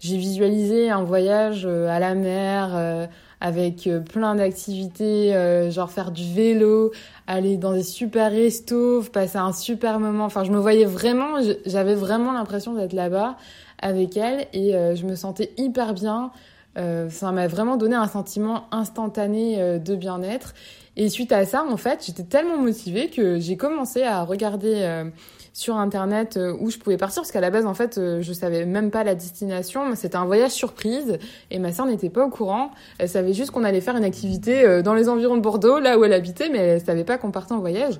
j'ai 0.00 0.16
visualisé 0.16 0.90
un 0.90 1.04
voyage 1.04 1.64
à 1.64 2.00
la 2.00 2.14
mer 2.14 3.08
avec 3.40 3.88
plein 4.10 4.34
d'activités, 4.34 5.32
genre 5.70 5.90
faire 5.90 6.10
du 6.10 6.32
vélo, 6.34 6.92
aller 7.26 7.56
dans 7.56 7.72
des 7.72 7.82
super 7.82 8.30
restos, 8.30 9.02
passer 9.12 9.38
un 9.38 9.52
super 9.52 9.98
moment. 9.98 10.24
Enfin, 10.24 10.44
je 10.44 10.50
me 10.50 10.58
voyais 10.58 10.84
vraiment, 10.84 11.38
j'avais 11.64 11.94
vraiment 11.94 12.32
l'impression 12.32 12.74
d'être 12.74 12.92
là-bas 12.92 13.36
avec 13.80 14.16
elle 14.16 14.46
et 14.52 14.74
euh, 14.74 14.94
je 14.94 15.06
me 15.06 15.14
sentais 15.14 15.52
hyper 15.56 15.94
bien. 15.94 16.30
Euh, 16.78 17.10
ça 17.10 17.32
m'a 17.32 17.48
vraiment 17.48 17.76
donné 17.76 17.96
un 17.96 18.06
sentiment 18.06 18.66
instantané 18.70 19.60
euh, 19.60 19.78
de 19.78 19.96
bien-être. 19.96 20.54
Et 21.02 21.08
suite 21.08 21.32
à 21.32 21.46
ça, 21.46 21.64
en 21.64 21.78
fait, 21.78 22.04
j'étais 22.04 22.24
tellement 22.24 22.58
motivée 22.58 23.08
que 23.08 23.40
j'ai 23.40 23.56
commencé 23.56 24.02
à 24.02 24.22
regarder 24.22 25.08
sur 25.54 25.76
internet 25.76 26.38
où 26.60 26.70
je 26.70 26.76
pouvais 26.76 26.98
partir 26.98 27.22
parce 27.22 27.32
qu'à 27.32 27.40
la 27.40 27.48
base 27.48 27.64
en 27.64 27.72
fait 27.72 27.98
je 28.20 28.32
savais 28.34 28.66
même 28.66 28.90
pas 28.90 29.02
la 29.02 29.14
destination. 29.14 29.94
C'était 29.94 30.16
un 30.16 30.26
voyage 30.26 30.50
surprise 30.50 31.18
et 31.50 31.58
ma 31.58 31.72
sœur 31.72 31.86
n'était 31.86 32.10
pas 32.10 32.26
au 32.26 32.28
courant. 32.28 32.70
Elle 32.98 33.08
savait 33.08 33.32
juste 33.32 33.50
qu'on 33.50 33.64
allait 33.64 33.80
faire 33.80 33.96
une 33.96 34.04
activité 34.04 34.82
dans 34.82 34.92
les 34.92 35.08
environs 35.08 35.36
de 35.36 35.40
Bordeaux 35.40 35.80
là 35.80 35.98
où 35.98 36.04
elle 36.04 36.12
habitait 36.12 36.50
mais 36.50 36.58
elle 36.58 36.84
savait 36.84 37.04
pas 37.04 37.16
qu'on 37.16 37.30
partait 37.30 37.54
en 37.54 37.60
voyage. 37.60 37.98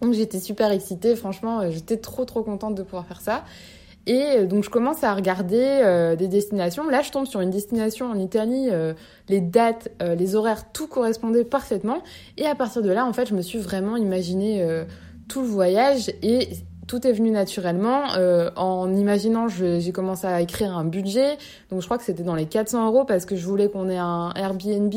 Donc 0.00 0.14
j'étais 0.14 0.38
super 0.38 0.70
excitée. 0.70 1.16
Franchement 1.16 1.68
j'étais 1.68 1.96
trop 1.96 2.24
trop 2.24 2.44
contente 2.44 2.76
de 2.76 2.84
pouvoir 2.84 3.06
faire 3.06 3.20
ça 3.20 3.44
et 4.06 4.22
euh, 4.22 4.46
donc 4.46 4.64
je 4.64 4.70
commence 4.70 5.02
à 5.04 5.14
regarder 5.14 5.80
euh, 5.82 6.16
des 6.16 6.28
destinations. 6.28 6.88
Là, 6.88 7.02
je 7.02 7.10
tombe 7.10 7.26
sur 7.26 7.40
une 7.40 7.50
destination 7.50 8.06
en 8.06 8.18
Italie. 8.18 8.68
Euh, 8.70 8.94
les 9.28 9.40
dates, 9.40 9.88
les 10.00 10.36
horaires, 10.36 10.70
tout 10.72 10.86
correspondait 10.86 11.44
parfaitement. 11.44 12.02
Et 12.36 12.46
à 12.46 12.54
partir 12.54 12.82
de 12.82 12.90
là, 12.90 13.06
en 13.06 13.12
fait, 13.12 13.26
je 13.26 13.34
me 13.34 13.42
suis 13.42 13.58
vraiment 13.58 13.96
imaginé 13.96 14.62
tout 15.28 15.40
le 15.40 15.46
voyage 15.46 16.10
et 16.22 16.48
tout 16.86 17.06
est 17.06 17.12
venu 17.12 17.30
naturellement. 17.30 18.04
en 18.56 18.94
imaginant, 18.94 19.48
j'ai 19.48 19.92
commencé 19.92 20.26
à 20.26 20.40
écrire 20.40 20.76
un 20.76 20.84
budget. 20.84 21.36
Donc 21.70 21.80
je 21.80 21.86
crois 21.86 21.98
que 21.98 22.04
c'était 22.04 22.22
dans 22.22 22.34
les 22.34 22.46
400 22.46 22.86
euros 22.86 23.04
parce 23.04 23.24
que 23.24 23.36
je 23.36 23.46
voulais 23.46 23.68
qu'on 23.68 23.88
ait 23.88 23.98
un 23.98 24.32
Airbnb 24.34 24.94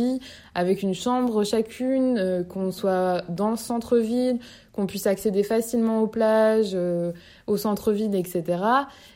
avec 0.55 0.83
une 0.83 0.93
chambre 0.93 1.43
chacune, 1.43 2.45
qu'on 2.49 2.71
soit 2.71 3.23
dans 3.29 3.51
le 3.51 3.57
centre-ville, 3.57 4.39
qu'on 4.77 4.85
puisse 4.85 5.07
accéder 5.07 5.41
facilement 5.41 6.01
aux 6.01 6.07
plages, 6.07 6.73
euh, 6.75 7.11
au 7.47 7.57
centre-ville, 7.57 8.15
etc. 8.15 8.43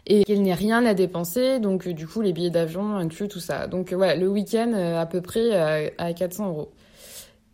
Et 0.07 0.23
qu'il 0.23 0.41
n'y 0.41 0.49
ait 0.49 0.55
rien 0.55 0.83
à 0.87 0.95
dépenser, 0.95 1.59
donc 1.59 1.87
euh, 1.87 1.93
du 1.93 2.07
coup 2.07 2.21
les 2.21 2.33
billets 2.33 2.49
d'avion 2.49 2.95
inclus, 2.95 3.27
tout 3.27 3.39
ça. 3.39 3.67
Donc 3.67 3.93
ouais, 3.95 4.17
le 4.17 4.27
week-end 4.27 4.71
euh, 4.73 4.99
à 4.99 5.05
peu 5.05 5.21
près 5.21 5.91
à 5.97 6.13
400 6.13 6.47
euros. 6.49 6.71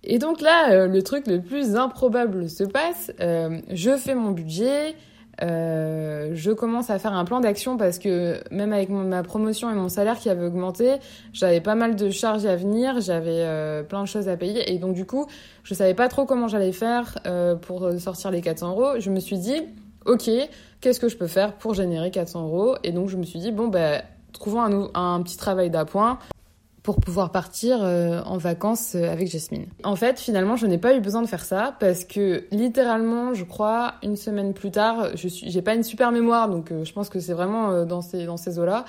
Et 0.07 0.17
donc 0.17 0.41
là, 0.41 0.87
le 0.87 1.03
truc 1.03 1.27
le 1.27 1.41
plus 1.41 1.75
improbable 1.75 2.49
se 2.49 2.63
passe. 2.63 3.11
je 3.19 3.97
fais 3.97 4.15
mon 4.15 4.31
budget, 4.31 4.95
euh, 5.43 6.31
je 6.33 6.51
commence 6.51 6.89
à 6.89 6.97
faire 6.97 7.13
un 7.13 7.23
plan 7.23 7.39
d'action 7.39 7.77
parce 7.77 7.99
que 7.99 8.41
même 8.49 8.73
avec 8.73 8.89
ma 8.89 9.21
promotion 9.21 9.69
et 9.69 9.75
mon 9.75 9.89
salaire 9.89 10.17
qui 10.17 10.29
avait 10.29 10.45
augmenté, 10.45 10.95
j'avais 11.31 11.61
pas 11.61 11.75
mal 11.75 11.95
de 11.95 12.09
charges 12.09 12.45
à 12.45 12.55
venir, 12.55 12.99
j'avais 13.01 13.41
euh, 13.41 13.83
plein 13.83 14.01
de 14.01 14.07
choses 14.07 14.29
à 14.29 14.37
payer 14.37 14.71
et 14.71 14.79
donc 14.79 14.95
du 14.95 15.05
coup, 15.05 15.27
je 15.63 15.73
savais 15.73 15.93
pas 15.93 16.07
trop 16.07 16.25
comment 16.25 16.47
j'allais 16.47 16.71
faire 16.71 17.19
euh, 17.27 17.55
pour 17.55 17.89
sortir 17.99 18.31
les 18.31 18.41
400 18.41 18.71
euros. 18.71 18.99
Je 18.99 19.11
me 19.11 19.19
suis 19.19 19.37
dit, 19.37 19.61
ok, 20.05 20.29
qu'est-ce 20.81 20.99
que 20.99 21.09
je 21.09 21.17
peux 21.17 21.27
faire 21.27 21.53
pour 21.53 21.75
générer 21.75 22.09
400 22.09 22.43
euros? 22.43 22.75
Et 22.83 22.91
donc 22.91 23.09
je 23.09 23.17
me 23.17 23.23
suis 23.23 23.39
dit, 23.39 23.51
bon, 23.51 23.67
ben, 23.67 24.01
trouvons 24.33 24.61
un, 24.61 24.89
un 24.95 25.21
petit 25.21 25.37
travail 25.37 25.69
d'appoint 25.69 26.17
pour 26.87 27.01
pouvoir 27.01 27.33
partir 27.33 27.79
euh, 27.83 28.21
en 28.23 28.37
vacances 28.37 28.95
euh, 28.95 29.11
avec 29.11 29.27
Jasmine. 29.27 29.65
En 29.83 29.97
fait, 29.97 30.21
finalement, 30.21 30.55
je 30.55 30.65
n'ai 30.65 30.77
pas 30.77 30.95
eu 30.95 31.01
besoin 31.01 31.21
de 31.21 31.27
faire 31.27 31.43
ça 31.43 31.75
parce 31.81 32.05
que 32.05 32.45
littéralement, 32.49 33.33
je 33.33 33.43
crois, 33.43 33.95
une 34.03 34.15
semaine 34.15 34.53
plus 34.53 34.71
tard, 34.71 35.09
je 35.15 35.27
suis, 35.27 35.51
j'ai 35.51 35.61
pas 35.61 35.75
une 35.75 35.83
super 35.83 36.13
mémoire, 36.13 36.47
donc 36.47 36.71
euh, 36.71 36.85
je 36.85 36.93
pense 36.93 37.09
que 37.09 37.19
c'est 37.19 37.33
vraiment 37.33 37.83
dans 37.83 38.01
ces 38.01 38.57
eaux-là. 38.57 38.85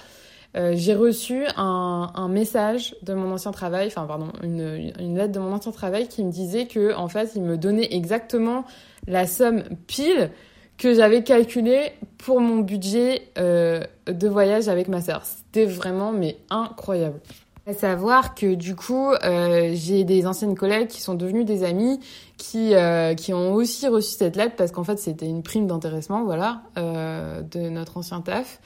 j'ai 0.55 0.95
reçu 0.95 1.45
un, 1.57 2.29
message 2.31 2.95
de 3.03 3.15
mon 3.15 3.33
ancien 3.33 3.51
travail, 3.51 3.89
enfin 3.89 4.07
pardon, 4.07 4.29
une, 4.45 5.17
lettre 5.17 5.33
de 5.33 5.41
mon 5.41 5.53
ancien 5.53 5.73
travail 5.73 6.07
qui 6.07 6.23
me 6.23 6.31
disait 6.31 6.67
que 6.67 6.95
en 6.95 7.09
fait, 7.09 7.33
il 7.35 7.43
me 7.43 7.57
donnait 7.57 7.93
exactement 7.93 8.65
la 9.09 9.27
somme 9.27 9.65
pile 9.89 10.31
que 10.77 10.95
j'avais 10.95 11.25
calculé 11.25 11.91
pour 12.17 12.41
mon 12.41 12.59
budget 12.59 13.23
de 13.37 14.29
voyage 14.29 14.69
avec 14.69 14.87
ma 14.87 15.01
sœur. 15.01 15.23
C'était 15.25 15.65
vraiment 15.67 16.13
mais 16.13 16.37
incroyable. 16.49 17.19
À 17.69 17.75
savoir 17.75 18.35
que 18.35 18.55
du 18.55 18.75
coup, 18.75 19.11
euh, 19.13 19.73
j'ai 19.75 20.05
des 20.05 20.27
anciennes 20.27 20.55
collègues 20.55 20.89
qui 20.89 21.03
sont 21.03 21.13
devenues 21.13 21.45
des 21.45 21.65
amies, 21.65 22.01
qui 22.39 22.75
euh, 22.75 23.13
qui 23.13 23.35
ont 23.35 23.53
aussi 23.53 23.87
reçu 23.89 24.13
cette 24.17 24.37
lettre 24.37 24.57
parce 24.57 24.73
qu'en 24.73 24.85
fait 24.85 24.99
c'était 24.99 25.27
une 25.27 25.43
prime 25.43 25.67
d'intéressement, 25.67 26.25
voilà, 26.25 26.63
euh, 26.79 27.43
de 27.43 27.69
notre 27.69 27.99
ancien 27.99 28.23
taf, 28.23 28.59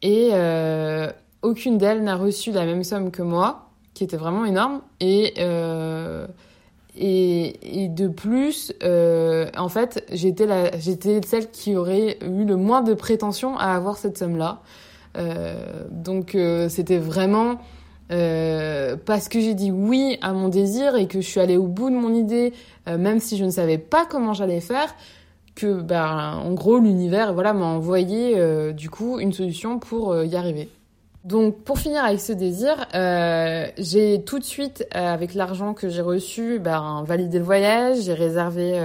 et 0.00 0.30
aucune 1.42 1.76
d'elles 1.76 2.02
n'a 2.02 2.16
reçu 2.16 2.50
la 2.50 2.64
même 2.64 2.82
somme 2.82 3.10
que 3.10 3.20
moi, 3.20 3.68
qui 3.92 4.04
était 4.04 4.16
vraiment 4.16 4.46
énorme, 4.46 4.80
et 5.00 5.34
et, 6.98 7.82
et, 7.84 7.88
de 7.88 8.08
plus, 8.08 8.72
en 8.82 9.68
fait, 9.68 10.02
j'étais 10.10 10.46
la, 10.46 10.78
j'étais 10.78 11.20
celle 11.26 11.50
qui 11.50 11.76
aurait 11.76 12.16
eu 12.22 12.46
le 12.46 12.56
moins 12.56 12.80
de 12.80 12.94
prétention 12.94 13.58
à 13.58 13.74
avoir 13.74 13.98
cette 13.98 14.16
somme-là. 14.16 14.62
Donc 15.90 16.34
c'était 16.70 16.96
vraiment 16.96 17.58
euh, 18.12 18.96
parce 19.04 19.28
que 19.28 19.40
j'ai 19.40 19.54
dit 19.54 19.70
oui 19.70 20.18
à 20.22 20.32
mon 20.32 20.48
désir 20.48 20.96
et 20.96 21.08
que 21.08 21.20
je 21.20 21.26
suis 21.26 21.40
allée 21.40 21.56
au 21.56 21.66
bout 21.66 21.90
de 21.90 21.96
mon 21.96 22.14
idée, 22.14 22.52
euh, 22.88 22.98
même 22.98 23.18
si 23.18 23.36
je 23.36 23.44
ne 23.44 23.50
savais 23.50 23.78
pas 23.78 24.06
comment 24.06 24.32
j'allais 24.32 24.60
faire, 24.60 24.94
que 25.54 25.80
bah, 25.80 26.36
en 26.36 26.52
gros 26.52 26.78
l'univers 26.78 27.32
voilà 27.32 27.52
m'a 27.52 27.64
envoyé 27.64 28.34
euh, 28.36 28.72
du 28.72 28.90
coup 28.90 29.18
une 29.18 29.32
solution 29.32 29.78
pour 29.78 30.16
y 30.22 30.36
arriver. 30.36 30.68
Donc 31.24 31.58
pour 31.64 31.80
finir 31.80 32.04
avec 32.04 32.20
ce 32.20 32.32
désir, 32.32 32.86
j'ai 33.78 34.22
tout 34.24 34.38
de 34.38 34.44
suite 34.44 34.86
avec 34.92 35.34
l'argent 35.34 35.74
que 35.74 35.88
j'ai 35.88 36.02
reçu, 36.02 36.60
bah, 36.60 37.02
validé 37.04 37.38
le 37.38 37.44
voyage, 37.44 38.02
j'ai 38.02 38.14
réservé 38.14 38.78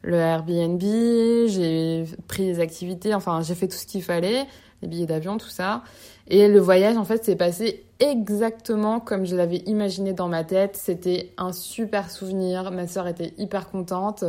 le 0.00 0.16
Airbnb, 0.16 0.80
j'ai 0.80 2.04
pris 2.28 2.46
les 2.46 2.60
activités, 2.60 3.12
enfin 3.12 3.42
j'ai 3.42 3.54
fait 3.54 3.68
tout 3.68 3.76
ce 3.76 3.84
qu'il 3.84 4.02
fallait, 4.02 4.46
les 4.80 4.88
billets 4.88 5.06
d'avion, 5.06 5.36
tout 5.36 5.48
ça. 5.48 5.82
Et 6.28 6.48
le 6.48 6.58
voyage, 6.58 6.96
en 6.96 7.04
fait, 7.04 7.24
s'est 7.24 7.36
passé 7.36 7.85
exactement 8.00 9.00
comme 9.00 9.24
je 9.24 9.36
l'avais 9.36 9.58
imaginé 9.66 10.12
dans 10.12 10.28
ma 10.28 10.44
tête. 10.44 10.76
C'était 10.76 11.32
un 11.38 11.52
super 11.52 12.10
souvenir. 12.10 12.70
Ma 12.70 12.86
sœur 12.86 13.08
était 13.08 13.32
hyper 13.38 13.70
contente. 13.70 14.24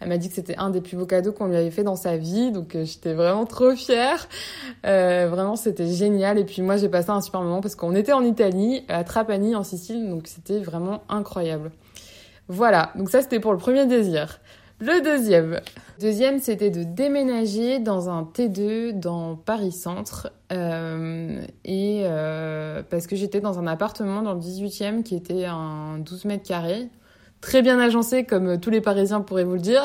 Elle 0.00 0.08
m'a 0.08 0.16
dit 0.16 0.28
que 0.28 0.34
c'était 0.34 0.56
un 0.56 0.70
des 0.70 0.80
plus 0.80 0.96
beaux 0.96 1.06
cadeaux 1.06 1.32
qu'on 1.32 1.46
lui 1.46 1.56
avait 1.56 1.70
fait 1.70 1.82
dans 1.82 1.96
sa 1.96 2.16
vie. 2.16 2.52
Donc, 2.52 2.74
euh, 2.74 2.84
j'étais 2.84 3.12
vraiment 3.12 3.44
trop 3.44 3.74
fière. 3.76 4.28
Euh, 4.86 5.28
vraiment, 5.30 5.56
c'était 5.56 5.88
génial. 5.88 6.38
Et 6.38 6.44
puis, 6.44 6.62
moi, 6.62 6.76
j'ai 6.76 6.88
passé 6.88 7.10
un 7.10 7.20
super 7.20 7.42
moment 7.42 7.60
parce 7.60 7.74
qu'on 7.74 7.94
était 7.94 8.12
en 8.12 8.24
Italie, 8.24 8.84
à 8.88 9.04
Trapani, 9.04 9.54
en 9.54 9.64
Sicile. 9.64 10.08
Donc, 10.08 10.26
c'était 10.26 10.60
vraiment 10.60 11.02
incroyable. 11.08 11.70
Voilà. 12.48 12.92
Donc, 12.96 13.10
ça, 13.10 13.20
c'était 13.20 13.40
pour 13.40 13.52
le 13.52 13.58
premier 13.58 13.86
désir. 13.86 14.40
Le 14.80 15.02
deuxième. 15.02 15.60
Deuxième, 16.00 16.38
c'était 16.38 16.70
de 16.70 16.84
déménager 16.84 17.78
dans 17.78 18.08
un 18.08 18.22
T2 18.22 18.98
dans 18.98 19.36
Paris 19.36 19.72
Centre. 19.72 20.32
Euh, 20.52 21.42
et 21.64 22.02
euh, 22.04 22.82
parce 22.88 23.06
que 23.06 23.14
j'étais 23.14 23.40
dans 23.40 23.58
un 23.58 23.66
appartement 23.66 24.22
dans 24.22 24.32
le 24.32 24.40
18e 24.40 25.02
qui 25.02 25.14
était 25.14 25.44
un 25.44 25.98
12 25.98 26.24
mètres 26.24 26.48
carrés. 26.48 26.88
Très 27.42 27.60
bien 27.62 27.78
agencé, 27.78 28.24
comme 28.24 28.58
tous 28.58 28.70
les 28.70 28.80
Parisiens 28.80 29.20
pourraient 29.20 29.44
vous 29.44 29.54
le 29.54 29.60
dire. 29.60 29.82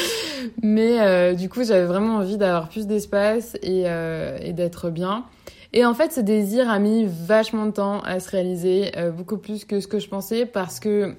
Mais 0.62 1.00
euh, 1.00 1.34
du 1.34 1.48
coup, 1.48 1.64
j'avais 1.64 1.86
vraiment 1.86 2.16
envie 2.16 2.36
d'avoir 2.36 2.68
plus 2.68 2.86
d'espace 2.86 3.56
et, 3.62 3.84
euh, 3.86 4.38
et 4.40 4.52
d'être 4.52 4.90
bien. 4.90 5.24
Et 5.72 5.84
en 5.84 5.94
fait, 5.94 6.12
ce 6.12 6.20
désir 6.20 6.70
a 6.70 6.78
mis 6.78 7.06
vachement 7.06 7.66
de 7.66 7.72
temps 7.72 8.00
à 8.00 8.20
se 8.20 8.30
réaliser, 8.30 8.92
euh, 8.96 9.10
beaucoup 9.10 9.36
plus 9.36 9.64
que 9.64 9.80
ce 9.80 9.86
que 9.86 9.98
je 9.98 10.08
pensais, 10.08 10.46
parce 10.46 10.80
que 10.80 11.14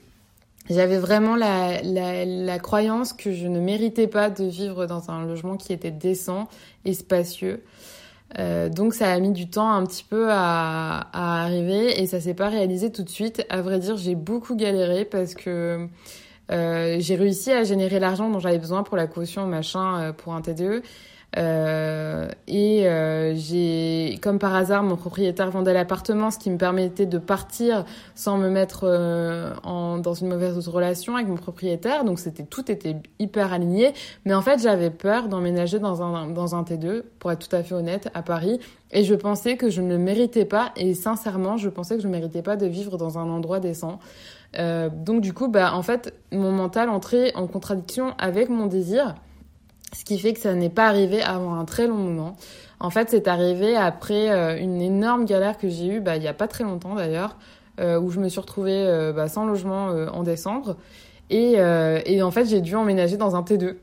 j'avais 0.69 0.97
vraiment 0.97 1.35
la, 1.35 1.81
la, 1.81 2.25
la, 2.25 2.59
croyance 2.59 3.13
que 3.13 3.31
je 3.31 3.47
ne 3.47 3.59
méritais 3.59 4.07
pas 4.07 4.29
de 4.29 4.43
vivre 4.45 4.85
dans 4.85 5.09
un 5.09 5.25
logement 5.25 5.57
qui 5.57 5.73
était 5.73 5.91
décent 5.91 6.47
et 6.85 6.93
spacieux. 6.93 7.63
Euh, 8.39 8.67
donc 8.67 8.93
ça 8.93 9.11
a 9.11 9.19
mis 9.19 9.31
du 9.31 9.49
temps 9.49 9.71
un 9.71 9.85
petit 9.85 10.03
peu 10.03 10.27
à, 10.29 11.07
à 11.13 11.43
arriver 11.43 12.01
et 12.01 12.07
ça 12.07 12.19
s'est 12.19 12.33
pas 12.33 12.49
réalisé 12.49 12.91
tout 12.91 13.03
de 13.03 13.09
suite. 13.09 13.45
À 13.49 13.61
vrai 13.61 13.79
dire, 13.79 13.95
j'ai 13.97 14.15
beaucoup 14.15 14.55
galéré 14.55 15.05
parce 15.05 15.33
que 15.33 15.87
euh, 16.51 16.97
j'ai 16.99 17.15
réussi 17.15 17.51
à 17.51 17.63
générer 17.63 17.99
l'argent 17.99 18.29
dont 18.29 18.39
j'avais 18.39 18.59
besoin 18.59 18.83
pour 18.83 18.97
la 18.97 19.07
caution 19.07 19.47
machin 19.47 20.01
euh, 20.01 20.13
pour 20.13 20.33
un 20.33 20.41
T2 20.41 20.81
euh, 21.35 22.29
et 22.47 22.87
euh, 22.87 23.35
j'ai, 23.35 24.17
comme 24.21 24.39
par 24.39 24.55
hasard, 24.55 24.81
mon 24.83 24.95
propriétaire 24.95 25.51
vendait 25.51 25.73
l'appartement, 25.73 26.31
ce 26.31 26.39
qui 26.39 26.49
me 26.49 26.57
permettait 26.57 27.05
de 27.05 27.17
partir 27.17 27.83
sans 28.15 28.37
me 28.37 28.49
mettre 28.49 28.85
euh, 28.85 29.53
en, 29.63 29.97
dans 29.97 30.13
une 30.13 30.29
mauvaise 30.29 30.67
relation 30.67 31.15
avec 31.15 31.27
mon 31.27 31.35
propriétaire. 31.35 32.05
Donc 32.05 32.19
c'était 32.19 32.43
tout 32.43 32.71
était 32.71 32.95
hyper 33.19 33.51
aligné. 33.53 33.93
Mais 34.25 34.33
en 34.33 34.41
fait, 34.41 34.61
j'avais 34.61 34.89
peur 34.89 35.27
d'emménager 35.27 35.79
dans 35.79 36.01
un 36.01 36.27
dans 36.27 36.55
un 36.55 36.63
T2, 36.63 37.03
pour 37.19 37.31
être 37.31 37.47
tout 37.47 37.55
à 37.55 37.61
fait 37.61 37.75
honnête, 37.75 38.09
à 38.13 38.21
Paris. 38.21 38.59
Et 38.91 39.03
je 39.03 39.13
pensais 39.13 39.57
que 39.57 39.69
je 39.69 39.81
ne 39.81 39.89
le 39.89 39.97
méritais 39.97 40.45
pas. 40.45 40.71
Et 40.77 40.93
sincèrement, 40.93 41.57
je 41.57 41.69
pensais 41.69 41.97
que 41.97 42.01
je 42.01 42.07
ne 42.07 42.13
méritais 42.13 42.41
pas 42.41 42.55
de 42.55 42.65
vivre 42.65 42.97
dans 42.97 43.17
un 43.19 43.29
endroit 43.29 43.59
décent. 43.59 43.99
Euh, 44.57 44.89
donc 44.89 45.21
du 45.21 45.33
coup, 45.33 45.49
bah 45.49 45.73
en 45.73 45.83
fait, 45.83 46.13
mon 46.31 46.51
mental 46.51 46.89
entrait 46.89 47.33
en 47.35 47.47
contradiction 47.47 48.13
avec 48.17 48.49
mon 48.49 48.65
désir. 48.65 49.15
Ce 49.93 50.03
qui 50.03 50.19
fait 50.19 50.33
que 50.33 50.39
ça 50.39 50.53
n'est 50.53 50.69
pas 50.69 50.87
arrivé 50.87 51.21
avant 51.21 51.55
un 51.55 51.65
très 51.65 51.87
long 51.87 51.95
moment. 51.95 52.35
En 52.79 52.89
fait, 52.89 53.09
c'est 53.09 53.27
arrivé 53.27 53.75
après 53.75 54.29
euh, 54.29 54.57
une 54.57 54.81
énorme 54.81 55.25
galère 55.25 55.57
que 55.57 55.67
j'ai 55.67 55.87
eue, 55.87 55.99
bah, 55.99 56.17
il 56.17 56.23
y 56.23 56.27
a 56.27 56.33
pas 56.33 56.47
très 56.47 56.63
longtemps 56.63 56.95
d'ailleurs, 56.95 57.37
euh, 57.79 57.99
où 57.99 58.11
je 58.11 58.19
me 58.19 58.29
suis 58.29 58.39
retrouvée 58.39 58.85
euh, 58.85 59.13
bah, 59.13 59.27
sans 59.27 59.45
logement 59.45 59.87
en 59.87 60.23
décembre. 60.23 60.75
Et, 61.29 61.55
et 62.05 62.21
en 62.21 62.31
fait, 62.31 62.45
j'ai 62.45 62.61
dû 62.61 62.75
emménager 62.75 63.17
dans 63.17 63.35
un 63.35 63.41
T2. 63.41 63.75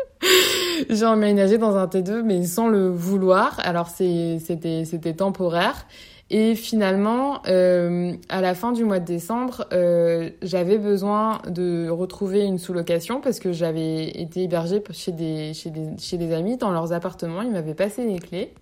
j'ai 0.88 1.04
emménagé 1.04 1.58
dans 1.58 1.76
un 1.76 1.86
T2, 1.86 2.22
mais 2.22 2.44
sans 2.44 2.68
le 2.68 2.88
vouloir. 2.88 3.58
Alors, 3.64 3.88
c'était 3.88 5.14
temporaire. 5.16 5.86
Et 6.28 6.56
finalement, 6.56 7.40
euh, 7.46 8.12
à 8.28 8.40
la 8.40 8.54
fin 8.54 8.72
du 8.72 8.84
mois 8.84 8.98
de 8.98 9.04
décembre, 9.04 9.64
euh, 9.72 10.30
j'avais 10.42 10.76
besoin 10.76 11.40
de 11.48 11.88
retrouver 11.88 12.44
une 12.44 12.58
sous-location 12.58 13.20
parce 13.20 13.38
que 13.38 13.52
j'avais 13.52 14.08
été 14.08 14.42
hébergée 14.42 14.82
chez 14.90 15.12
des, 15.12 15.54
chez, 15.54 15.70
des, 15.70 15.90
chez 15.98 16.18
des 16.18 16.32
amis 16.32 16.56
dans 16.56 16.72
leurs 16.72 16.92
appartements. 16.92 17.42
Ils 17.42 17.52
m'avaient 17.52 17.74
passé 17.74 18.04
les 18.04 18.18
clés. 18.18 18.52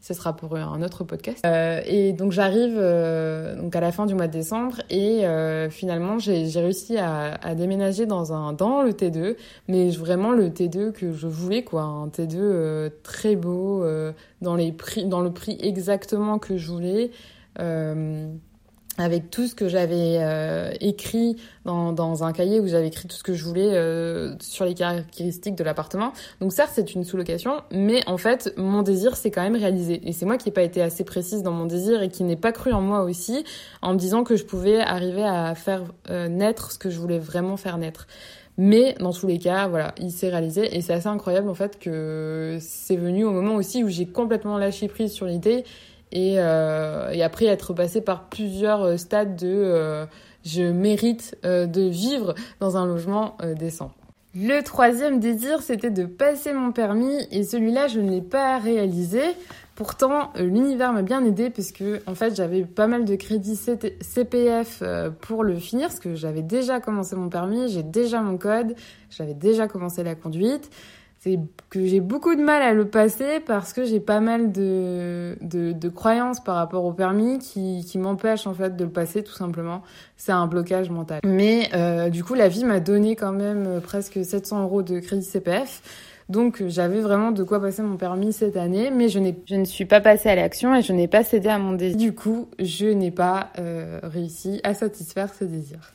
Ce 0.00 0.14
sera 0.14 0.34
pour 0.34 0.56
un 0.56 0.82
autre 0.82 1.04
podcast. 1.04 1.44
Euh, 1.44 1.80
et 1.86 2.12
donc 2.12 2.32
j'arrive 2.32 2.76
euh, 2.76 3.56
donc 3.56 3.74
à 3.74 3.80
la 3.80 3.92
fin 3.92 4.06
du 4.06 4.14
mois 4.14 4.26
de 4.26 4.32
décembre 4.32 4.76
et 4.90 5.26
euh, 5.26 5.70
finalement 5.70 6.18
j'ai 6.18 6.46
réussi 6.54 6.98
à, 6.98 7.34
à, 7.34 7.54
déménager 7.54 8.06
dans 8.06 8.32
un 8.32 8.52
dans 8.52 8.82
le 8.82 8.92
T2, 8.92 9.36
mais 9.68 9.90
vraiment 9.90 10.32
le 10.32 10.48
T2 10.50 10.92
que 10.92 11.12
je 11.12 11.26
voulais 11.26 11.64
quoi, 11.64 11.82
un 11.82 12.08
T2 12.08 12.36
euh, 12.36 12.90
très 13.02 13.36
beau 13.36 13.84
dans 14.40 14.54
les 14.54 14.72
prix 14.72 15.06
dans 15.06 15.20
le 15.20 15.32
prix 15.32 15.58
exactement 15.60 16.38
que 16.38 16.56
je 16.56 16.70
voulais 16.70 17.10
avec 18.98 19.30
tout 19.30 19.46
ce 19.46 19.54
que 19.54 19.68
j'avais 19.68 20.18
euh, 20.18 20.72
écrit 20.80 21.36
dans, 21.64 22.24
un 22.24 22.32
cahier 22.32 22.60
où 22.60 22.66
j'avais 22.66 22.88
écrit 22.88 23.06
tout 23.06 23.16
ce 23.16 23.22
que 23.22 23.34
je 23.34 23.44
voulais 23.44 23.74
euh, 23.74 24.34
sur 24.40 24.64
les 24.64 24.74
caractéristiques 24.74 25.54
de 25.54 25.62
l'appartement. 25.62 26.12
Donc 26.40 26.52
certes, 26.52 26.72
c'est 26.74 26.94
une 26.94 27.04
sous-location, 27.04 27.62
mais 27.70 28.02
en 28.06 28.16
fait, 28.16 28.52
mon 28.56 28.82
désir 28.82 29.16
s'est 29.16 29.30
quand 29.30 29.42
même 29.42 29.56
réalisé. 29.56 30.00
Et 30.08 30.12
c'est 30.12 30.26
moi 30.26 30.36
qui 30.36 30.48
n'ai 30.48 30.52
pas 30.52 30.62
été 30.62 30.82
assez 30.82 31.04
précise 31.04 31.42
dans 31.42 31.52
mon 31.52 31.66
désir 31.66 32.02
et 32.02 32.08
qui 32.08 32.24
n'ai 32.24 32.36
pas 32.36 32.52
cru 32.52 32.72
en 32.72 32.80
moi 32.80 33.02
aussi, 33.02 33.44
en 33.82 33.92
me 33.92 33.98
disant 33.98 34.24
que 34.24 34.36
je 34.36 34.44
pouvais 34.44 34.80
arriver 34.80 35.24
à 35.24 35.54
faire 35.54 35.84
euh, 36.10 36.28
naître 36.28 36.72
ce 36.72 36.78
que 36.78 36.90
je 36.90 36.98
voulais 36.98 37.18
vraiment 37.18 37.56
faire 37.56 37.78
naître. 37.78 38.06
Mais 38.60 38.94
dans 38.98 39.12
tous 39.12 39.28
les 39.28 39.38
cas, 39.38 39.68
voilà, 39.68 39.94
il 40.00 40.10
s'est 40.10 40.30
réalisé 40.30 40.76
et 40.76 40.80
c'est 40.80 40.92
assez 40.92 41.06
incroyable 41.06 41.48
en 41.48 41.54
fait 41.54 41.78
que 41.78 42.58
c'est 42.60 42.96
venu 42.96 43.24
au 43.24 43.30
moment 43.30 43.54
aussi 43.54 43.84
où 43.84 43.88
j'ai 43.88 44.06
complètement 44.06 44.58
lâché 44.58 44.88
prise 44.88 45.12
sur 45.12 45.26
l'idée 45.26 45.64
et, 46.12 46.36
euh, 46.38 47.10
et 47.10 47.22
après 47.22 47.46
être 47.46 47.74
passé 47.74 48.00
par 48.00 48.24
plusieurs 48.24 48.82
euh, 48.82 48.96
stades 48.96 49.36
de 49.36 49.48
euh, 49.48 50.06
je 50.44 50.62
mérite 50.62 51.36
de 51.42 51.88
vivre 51.88 52.34
dans 52.60 52.78
un 52.78 52.86
logement 52.86 53.36
décent. 53.58 53.90
Le 54.34 54.62
troisième 54.62 55.20
désir, 55.20 55.60
c'était 55.60 55.90
de 55.90 56.06
passer 56.06 56.54
mon 56.54 56.72
permis 56.72 57.26
et 57.30 57.42
celui-là, 57.42 57.88
je 57.88 58.00
ne 58.00 58.08
l'ai 58.08 58.22
pas 58.22 58.58
réalisé. 58.58 59.20
Pourtant, 59.74 60.32
l'univers 60.36 60.92
m'a 60.94 61.02
bien 61.02 61.22
aidé 61.24 61.50
puisque 61.50 61.84
en 62.06 62.14
fait, 62.14 62.34
j'avais 62.34 62.62
pas 62.62 62.86
mal 62.86 63.04
de 63.04 63.14
crédits 63.16 63.56
CPF 64.00 64.82
pour 65.20 65.44
le 65.44 65.56
finir 65.56 65.88
parce 65.88 66.00
que 66.00 66.14
j'avais 66.14 66.42
déjà 66.42 66.80
commencé 66.80 67.14
mon 67.14 67.28
permis, 67.28 67.68
j'ai 67.68 67.82
déjà 67.82 68.22
mon 68.22 68.38
code, 68.38 68.74
j'avais 69.10 69.34
déjà 69.34 69.66
commencé 69.66 70.02
la 70.02 70.14
conduite 70.14 70.70
c'est 71.20 71.38
que 71.68 71.84
j'ai 71.84 72.00
beaucoup 72.00 72.34
de 72.34 72.42
mal 72.42 72.62
à 72.62 72.72
le 72.72 72.86
passer 72.86 73.40
parce 73.44 73.72
que 73.72 73.84
j'ai 73.84 74.00
pas 74.00 74.20
mal 74.20 74.52
de, 74.52 75.36
de, 75.40 75.72
de, 75.72 75.88
croyances 75.88 76.40
par 76.40 76.54
rapport 76.54 76.84
au 76.84 76.92
permis 76.92 77.38
qui, 77.38 77.84
qui 77.84 77.98
m'empêchent 77.98 78.46
en 78.46 78.54
fait 78.54 78.76
de 78.76 78.84
le 78.84 78.90
passer 78.90 79.22
tout 79.22 79.32
simplement. 79.32 79.82
C'est 80.16 80.32
un 80.32 80.46
blocage 80.46 80.90
mental. 80.90 81.20
Mais 81.24 81.68
euh, 81.74 82.08
du 82.08 82.22
coup, 82.22 82.34
la 82.34 82.48
vie 82.48 82.64
m'a 82.64 82.80
donné 82.80 83.16
quand 83.16 83.32
même 83.32 83.66
euh, 83.66 83.80
presque 83.80 84.24
700 84.24 84.62
euros 84.62 84.82
de 84.82 85.00
crédit 85.00 85.24
CPF. 85.24 85.82
Donc 86.28 86.62
j'avais 86.66 87.00
vraiment 87.00 87.32
de 87.32 87.42
quoi 87.42 87.58
passer 87.60 87.82
mon 87.82 87.96
permis 87.96 88.34
cette 88.34 88.56
année, 88.56 88.90
mais 88.90 89.08
je, 89.08 89.18
je 89.46 89.54
ne 89.54 89.64
suis 89.64 89.86
pas 89.86 90.00
passée 90.00 90.28
à 90.28 90.34
l'action 90.34 90.74
et 90.74 90.82
je 90.82 90.92
n'ai 90.92 91.08
pas 91.08 91.24
cédé 91.24 91.48
à 91.48 91.58
mon 91.58 91.72
désir. 91.72 91.96
Du 91.96 92.14
coup, 92.14 92.48
je 92.58 92.86
n'ai 92.86 93.10
pas 93.10 93.48
euh, 93.58 93.98
réussi 94.02 94.60
à 94.62 94.74
satisfaire 94.74 95.32
ce 95.32 95.44
désir. 95.44 95.94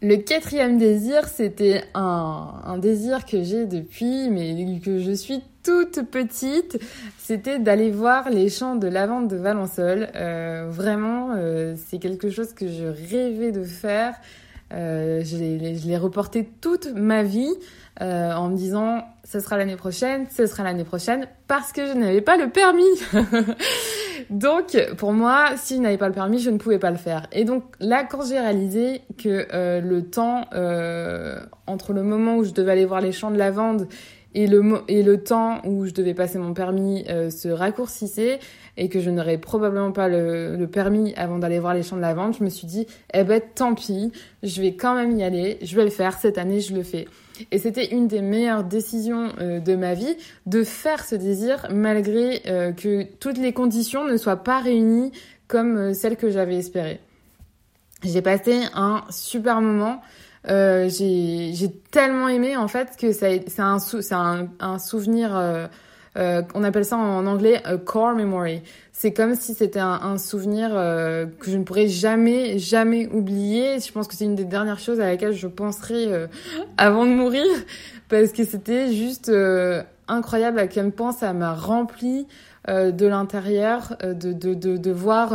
Le 0.00 0.14
quatrième 0.16 0.78
désir, 0.78 1.26
c'était 1.26 1.82
un, 1.94 2.78
désir 2.78 3.26
que 3.26 3.42
j'ai 3.42 3.66
depuis, 3.66 4.30
mais 4.30 4.78
que 4.78 5.00
je 5.00 5.10
suis 5.10 5.42
toute 5.64 6.02
petite, 6.08 6.78
c'était 7.18 7.58
d'aller 7.58 7.90
voir 7.90 8.30
les 8.30 8.48
champs 8.48 8.76
de 8.76 8.86
lavande 8.86 9.26
de 9.26 9.34
Valençol. 9.34 10.08
Euh, 10.14 10.68
vraiment, 10.70 11.32
euh, 11.36 11.74
c'est 11.88 11.98
quelque 11.98 12.30
chose 12.30 12.52
que 12.52 12.68
je 12.68 12.84
rêvais 12.84 13.50
de 13.50 13.64
faire. 13.64 14.14
Euh, 14.72 15.24
je 15.24 15.36
l'ai 15.36 15.96
reporté 15.96 16.48
toute 16.60 16.86
ma 16.94 17.24
vie 17.24 17.52
en 18.00 18.50
me 18.50 18.56
disant 18.56 19.02
ce 19.30 19.40
sera 19.40 19.58
l'année 19.58 19.76
prochaine, 19.76 20.26
ce 20.30 20.46
sera 20.46 20.62
l'année 20.62 20.84
prochaine, 20.84 21.26
parce 21.48 21.72
que 21.72 21.86
je 21.86 21.92
n'avais 21.92 22.22
pas 22.22 22.38
le 22.38 22.48
permis. 22.48 22.82
donc 24.30 24.74
pour 24.96 25.12
moi, 25.12 25.50
si 25.56 25.76
je 25.76 25.82
n'avais 25.82 25.98
pas 25.98 26.08
le 26.08 26.14
permis, 26.14 26.38
je 26.38 26.48
ne 26.48 26.56
pouvais 26.56 26.78
pas 26.78 26.90
le 26.90 26.96
faire. 26.96 27.26
Et 27.32 27.44
donc 27.44 27.64
là, 27.78 28.04
quand 28.04 28.26
j'ai 28.26 28.40
réalisé 28.40 29.02
que 29.18 29.46
euh, 29.52 29.82
le 29.82 30.02
temps 30.02 30.46
euh, 30.54 31.40
entre 31.66 31.92
le 31.92 32.02
moment 32.02 32.36
où 32.36 32.44
je 32.44 32.52
devais 32.52 32.72
aller 32.72 32.86
voir 32.86 33.02
les 33.02 33.12
champs 33.12 33.30
de 33.30 33.36
lavande 33.36 33.86
et 34.34 34.46
le, 34.46 34.82
et 34.88 35.02
le 35.02 35.22
temps 35.22 35.60
où 35.66 35.84
je 35.84 35.92
devais 35.92 36.14
passer 36.14 36.38
mon 36.38 36.54
permis 36.54 37.04
euh, 37.10 37.28
se 37.28 37.48
raccourcissait 37.48 38.38
et 38.78 38.88
que 38.88 39.00
je 39.00 39.10
n'aurais 39.10 39.36
probablement 39.36 39.92
pas 39.92 40.08
le, 40.08 40.56
le 40.56 40.66
permis 40.68 41.12
avant 41.16 41.38
d'aller 41.38 41.58
voir 41.58 41.74
les 41.74 41.82
champs 41.82 41.96
de 41.96 42.00
lavande, 42.00 42.34
je 42.38 42.44
me 42.44 42.48
suis 42.48 42.66
dit, 42.66 42.86
eh 43.12 43.24
ben 43.24 43.42
tant 43.54 43.74
pis, 43.74 44.10
je 44.42 44.62
vais 44.62 44.72
quand 44.72 44.94
même 44.94 45.18
y 45.18 45.22
aller, 45.22 45.58
je 45.60 45.76
vais 45.76 45.84
le 45.84 45.90
faire, 45.90 46.14
cette 46.14 46.38
année 46.38 46.62
je 46.62 46.74
le 46.74 46.82
fais. 46.82 47.06
Et 47.50 47.58
c'était 47.58 47.86
une 47.86 48.08
des 48.08 48.22
meilleures 48.22 48.64
décisions 48.64 49.32
euh, 49.40 49.60
de 49.60 49.74
ma 49.74 49.94
vie 49.94 50.16
de 50.46 50.64
faire 50.64 51.04
ce 51.04 51.14
désir 51.14 51.66
malgré 51.70 52.42
euh, 52.46 52.72
que 52.72 53.04
toutes 53.20 53.38
les 53.38 53.52
conditions 53.52 54.04
ne 54.04 54.16
soient 54.16 54.42
pas 54.42 54.60
réunies 54.60 55.12
comme 55.46 55.76
euh, 55.76 55.94
celles 55.94 56.16
que 56.16 56.30
j'avais 56.30 56.56
espérées. 56.56 57.00
J'ai 58.04 58.22
passé 58.22 58.60
un 58.74 59.02
super 59.10 59.60
moment. 59.60 60.00
j'ai 60.46 61.70
tellement 61.90 62.28
aimé 62.28 62.56
en 62.56 62.68
fait 62.68 62.96
que 62.96 63.12
c'est 63.12 63.42
un, 63.58 64.78
souvenir 64.78 65.68
on 66.14 66.64
appelle 66.64 66.84
ça 66.84 66.96
en 66.96 67.26
anglais 67.26 67.60
a 67.64 67.76
core 67.76 68.14
memory. 68.14 68.62
C'est 69.00 69.12
comme 69.12 69.36
si 69.36 69.54
c'était 69.54 69.78
un, 69.78 70.18
souvenir 70.18 70.70
euh, 70.72 71.26
que 71.38 71.52
je 71.52 71.56
ne 71.56 71.62
pourrais 71.62 71.86
jamais, 71.86 72.58
jamais 72.58 73.06
oublier. 73.12 73.78
Je 73.78 73.92
pense 73.92 74.08
que 74.08 74.14
c'est 74.16 74.24
une 74.24 74.34
des 74.34 74.44
dernières 74.44 74.80
choses 74.80 74.98
à 74.98 75.06
laquelle 75.06 75.34
je 75.34 75.46
penserai 75.46 76.12
euh, 76.12 76.26
avant 76.78 77.06
de 77.06 77.12
mourir, 77.12 77.46
parce 78.08 78.32
que 78.32 78.44
c'était 78.44 78.92
juste 78.92 79.30
incroyable 80.08 80.58
à 80.58 80.66
quel 80.66 80.90
point 80.90 81.12
ça 81.12 81.32
m'a 81.32 81.54
rempli 81.54 82.26
de 82.66 83.06
l'intérieur, 83.06 83.96
de, 84.02 84.32
de, 84.32 84.54
de, 84.54 84.76
de, 84.76 84.90
voir 84.90 85.32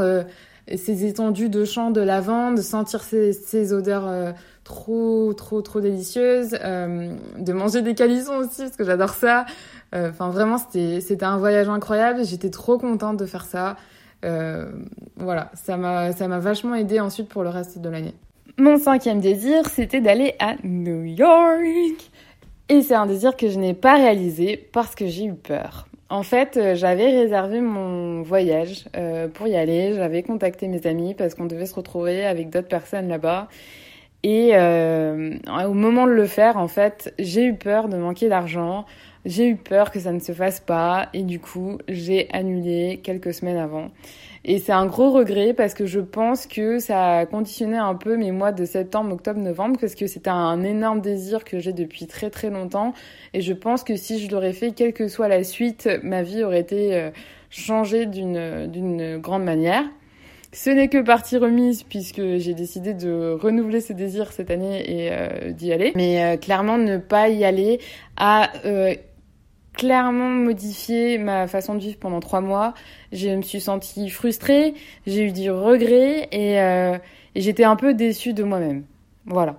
ces 0.76 1.06
étendues 1.06 1.48
de 1.48 1.64
champs 1.64 1.90
de 1.90 2.02
lavande, 2.02 2.58
de 2.58 2.62
sentir 2.62 3.02
ces, 3.02 3.32
ces 3.32 3.72
odeurs 3.72 4.34
trop, 4.64 5.34
trop, 5.34 5.62
trop 5.62 5.82
délicieuses, 5.82 6.52
de 6.52 7.54
manger 7.54 7.82
des 7.82 7.96
calissons 7.96 8.36
aussi, 8.36 8.62
parce 8.64 8.78
que 8.78 8.84
j'adore 8.84 9.14
ça. 9.14 9.46
Euh, 9.94 10.10
enfin, 10.10 10.30
vraiment, 10.30 10.58
c'était 10.58 11.24
un 11.24 11.38
voyage 11.38 11.70
incroyable. 11.70 12.26
J'étais 12.26 12.50
trop 12.50 12.78
contente 12.78 13.18
de 13.18 13.26
faire 13.26 13.46
ça. 13.46 13.78
Euh, 14.26 14.72
voilà, 15.18 15.52
ça 15.54 15.78
m'a 15.78 16.40
vachement 16.40 16.76
aidé 16.76 17.00
ensuite 17.00 17.30
pour 17.30 17.44
le 17.44 17.50
reste 17.50 17.80
de 17.80 17.90
l'année. 17.90 18.14
Mon 18.58 18.78
cinquième 18.78 19.20
désir, 19.20 19.68
c'était 19.70 20.02
d'aller 20.02 20.36
à 20.40 20.56
New 20.64 21.04
York. 21.04 22.12
Et 22.70 22.82
c'est 22.82 22.96
un 22.96 23.06
désir 23.06 23.36
que 23.36 23.50
je 23.50 23.60
n'ai 23.60 23.74
pas 23.74 23.96
réalisé 23.96 24.70
parce 24.72 24.96
que 24.96 25.08
j'ai 25.08 25.26
eu 25.26 25.34
peur. 25.34 25.88
En 26.10 26.24
fait, 26.24 26.58
euh, 26.58 26.76
j'avais 26.76 27.08
réservé 27.08 27.60
mon 27.60 28.22
voyage 28.22 28.86
pour 29.34 29.48
y 29.48 29.56
aller. 29.56 29.94
J'avais 29.96 30.24
contacté 30.24 30.68
mes 30.68 30.86
amis 30.88 31.14
parce 31.14 31.36
qu'on 31.36 31.46
devait 31.46 31.66
se 31.66 31.76
retrouver 31.76 32.26
avec 32.26 32.50
d'autres 32.50 32.68
personnes 32.68 33.10
là-bas. 33.10 33.48
Et 34.24 34.56
au 34.56 35.74
moment 35.74 36.06
de 36.06 36.12
le 36.12 36.26
faire, 36.26 36.58
en 36.58 36.68
fait, 36.68 37.14
j'ai 37.20 37.46
eu 37.46 37.56
peur 37.56 37.90
de 37.90 37.98
manquer 37.98 38.30
d'argent. 38.30 38.86
J'ai 39.26 39.48
eu 39.48 39.56
peur 39.56 39.92
que 39.92 40.00
ça 40.00 40.12
ne 40.12 40.20
se 40.20 40.34
fasse 40.34 40.60
pas 40.60 41.08
et 41.14 41.24
du 41.24 41.40
coup, 41.40 41.78
j'ai 41.88 42.28
annulé 42.34 43.00
quelques 43.04 43.34
semaines 43.34 43.58
avant. 43.58 43.90
Et 44.44 44.60
c'est 44.60 44.74
un 44.74 44.86
gros 44.86 45.12
regret 45.12 45.54
parce 45.54 45.74
que 45.74 45.86
je 45.86 46.02
pense 46.02 46.46
que 46.48 46.80
ça 46.80 47.20
a 47.20 47.26
conditionné 47.26 47.78
un 47.78 47.96
peu 47.96 48.18
mes 48.18 48.34
mois 48.34 48.52
de 48.52 48.66
septembre, 48.66 49.14
octobre, 49.14 49.40
novembre 49.40 49.78
parce 49.80 49.96
que 49.96 50.08
c'était 50.08 50.30
un 50.30 50.62
énorme 50.64 51.00
désir 51.00 51.46
que 51.46 51.60
j'ai 51.60 51.72
depuis 51.72 52.08
très 52.08 52.30
très 52.30 52.50
longtemps 52.50 52.94
et 53.34 53.40
je 53.40 53.54
pense 53.54 53.86
que 53.86 53.96
si 53.96 54.20
je 54.20 54.30
l'aurais 54.30 54.52
fait, 54.52 54.74
quelle 54.74 54.92
que 54.92 55.08
soit 55.08 55.30
la 55.30 55.46
suite, 55.46 55.90
ma 56.04 56.24
vie 56.24 56.44
aurait 56.44 56.60
été 56.60 56.94
euh, 56.94 57.12
changée 57.50 58.06
d'une 58.06 59.18
grande 59.20 59.46
manière. 59.46 59.86
Ce 60.54 60.70
n'est 60.70 60.88
que 60.88 61.02
partie 61.02 61.38
remise 61.38 61.84
puisque 61.84 62.38
j'ai 62.38 62.54
décidé 62.54 62.94
de 62.94 63.38
renouveler 63.42 63.82
ce 63.82 63.92
désir 63.92 64.32
cette 64.32 64.52
année 64.52 64.84
et 64.90 65.10
euh, 65.12 65.52
d'y 65.52 65.74
aller. 65.74 65.92
Mais 65.96 66.24
euh, 66.24 66.38
clairement, 66.38 66.78
ne 66.78 66.98
pas 66.98 67.28
y 67.28 67.44
aller 67.44 67.80
à 68.16 68.52
clairement 69.74 70.30
modifié 70.30 71.18
ma 71.18 71.48
façon 71.48 71.76
de 71.76 71.80
vivre 71.80 71.98
pendant 72.00 72.20
trois 72.20 72.42
mois. 72.42 72.74
Je 73.12 73.30
me 73.30 73.42
suis 73.42 73.60
sentie 73.60 74.10
frustrée, 74.10 74.74
j'ai 75.06 75.26
eu 75.26 75.32
du 75.32 75.52
regret 75.52 76.30
et, 76.32 76.60
euh, 76.60 76.98
j'étais 77.36 77.64
un 77.64 77.76
peu 77.76 77.94
déçue 77.94 78.34
de 78.34 78.44
moi-même. 78.44 78.84
Voilà. 79.26 79.56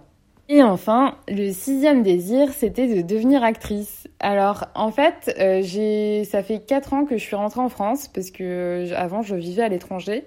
Et 0.48 0.62
enfin, 0.62 1.16
le 1.26 1.52
sixième 1.52 2.02
désir, 2.02 2.52
c'était 2.52 2.86
de 2.86 3.00
devenir 3.00 3.42
actrice. 3.42 4.08
Alors, 4.20 4.66
en 4.74 4.90
fait, 4.90 5.34
euh, 5.38 5.62
j'ai, 5.62 6.24
ça 6.24 6.42
fait 6.42 6.60
quatre 6.60 6.92
ans 6.92 7.06
que 7.06 7.16
je 7.16 7.22
suis 7.22 7.36
rentrée 7.36 7.60
en 7.60 7.70
France 7.70 8.08
parce 8.08 8.30
que 8.30 8.44
euh, 8.44 8.94
avant 8.94 9.22
je 9.22 9.34
vivais 9.34 9.62
à 9.62 9.68
l'étranger. 9.68 10.24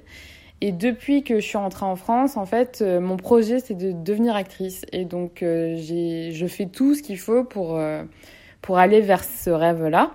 Et 0.61 0.71
depuis 0.71 1.23
que 1.23 1.35
je 1.35 1.45
suis 1.45 1.57
rentrée 1.57 1.85
en 1.85 1.95
France, 1.95 2.35
en 2.35 2.45
fait, 2.45 2.79
euh, 2.81 2.99
mon 2.99 3.17
projet 3.17 3.59
c'est 3.59 3.75
de 3.75 3.91
devenir 3.91 4.35
actrice. 4.35 4.85
Et 4.91 5.05
donc, 5.05 5.43
euh, 5.43 5.77
je 5.77 6.47
fais 6.47 6.65
tout 6.65 6.95
ce 6.95 7.03
qu'il 7.03 7.19
faut 7.19 7.43
pour 7.43 7.79
pour 8.61 8.77
aller 8.77 9.01
vers 9.01 9.23
ce 9.23 9.49
rêve-là. 9.49 10.11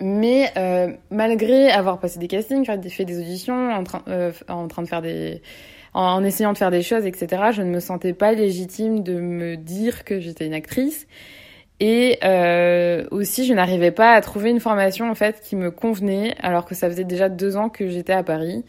Mais 0.00 0.50
euh, 0.58 0.92
malgré 1.10 1.70
avoir 1.70 1.98
passé 1.98 2.18
des 2.18 2.28
castings, 2.28 2.64
fait 2.64 3.04
des 3.04 3.18
auditions, 3.18 3.72
en 3.72 3.82
train, 3.82 4.02
euh, 4.08 4.30
en 4.48 4.68
train 4.68 4.82
de 4.82 4.88
faire 4.88 5.00
des, 5.00 5.40
en, 5.94 6.22
essayant 6.22 6.52
de 6.52 6.58
faire 6.58 6.70
des 6.70 6.82
choses, 6.82 7.06
etc., 7.06 7.44
je 7.52 7.62
ne 7.62 7.70
me 7.70 7.80
sentais 7.80 8.12
pas 8.12 8.32
légitime 8.32 9.02
de 9.02 9.18
me 9.18 9.56
dire 9.56 10.04
que 10.04 10.20
j'étais 10.20 10.46
une 10.46 10.54
actrice. 10.54 11.06
Et 11.80 12.18
euh, 12.24 13.06
aussi, 13.10 13.46
je 13.46 13.54
n'arrivais 13.54 13.90
pas 13.90 14.12
à 14.12 14.20
trouver 14.20 14.50
une 14.50 14.60
formation 14.60 15.10
en 15.10 15.14
fait 15.14 15.40
qui 15.40 15.56
me 15.56 15.70
convenait, 15.70 16.34
alors 16.40 16.66
que 16.66 16.74
ça 16.74 16.88
faisait 16.90 17.04
déjà 17.04 17.28
deux 17.28 17.56
ans 17.56 17.70
que 17.70 17.88
j'étais 17.88 18.12
à 18.12 18.22
Paris. 18.22 18.64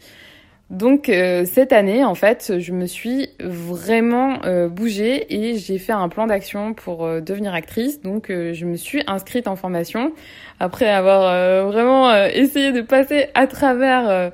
Donc 0.70 1.08
euh, 1.08 1.46
cette 1.46 1.72
année, 1.72 2.04
en 2.04 2.14
fait, 2.14 2.58
je 2.58 2.72
me 2.72 2.84
suis 2.84 3.30
vraiment 3.40 4.40
euh, 4.44 4.68
bougée 4.68 5.34
et 5.34 5.56
j'ai 5.56 5.78
fait 5.78 5.92
un 5.92 6.10
plan 6.10 6.26
d'action 6.26 6.74
pour 6.74 7.06
euh, 7.06 7.20
devenir 7.22 7.54
actrice. 7.54 8.02
Donc 8.02 8.26
je 8.28 8.64
me 8.66 8.76
suis 8.76 9.02
inscrite 9.06 9.48
en 9.48 9.56
formation 9.56 10.12
après 10.60 10.88
avoir 10.88 11.66
vraiment 11.68 12.12
essayé 12.26 12.72
de 12.72 12.82
passer 12.82 13.28
à 13.34 13.46
travers 13.46 14.30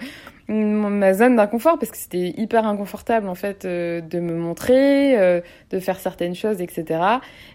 ma 0.49 1.15
zone 1.15 1.37
d'inconfort 1.37 1.79
parce 1.79 1.91
que 1.91 1.97
c'était 1.97 2.35
hyper 2.37 2.67
inconfortable 2.67 3.29
en 3.29 3.35
fait 3.35 3.65
euh, 3.65 4.01
de 4.01 4.21
me 4.21 4.35
montrer, 4.35 5.19
euh, 5.19 5.41
de 5.71 5.79
faire 5.79 5.99
certaines 5.99 6.35
choses, 6.35 6.61
etc. 6.61 7.01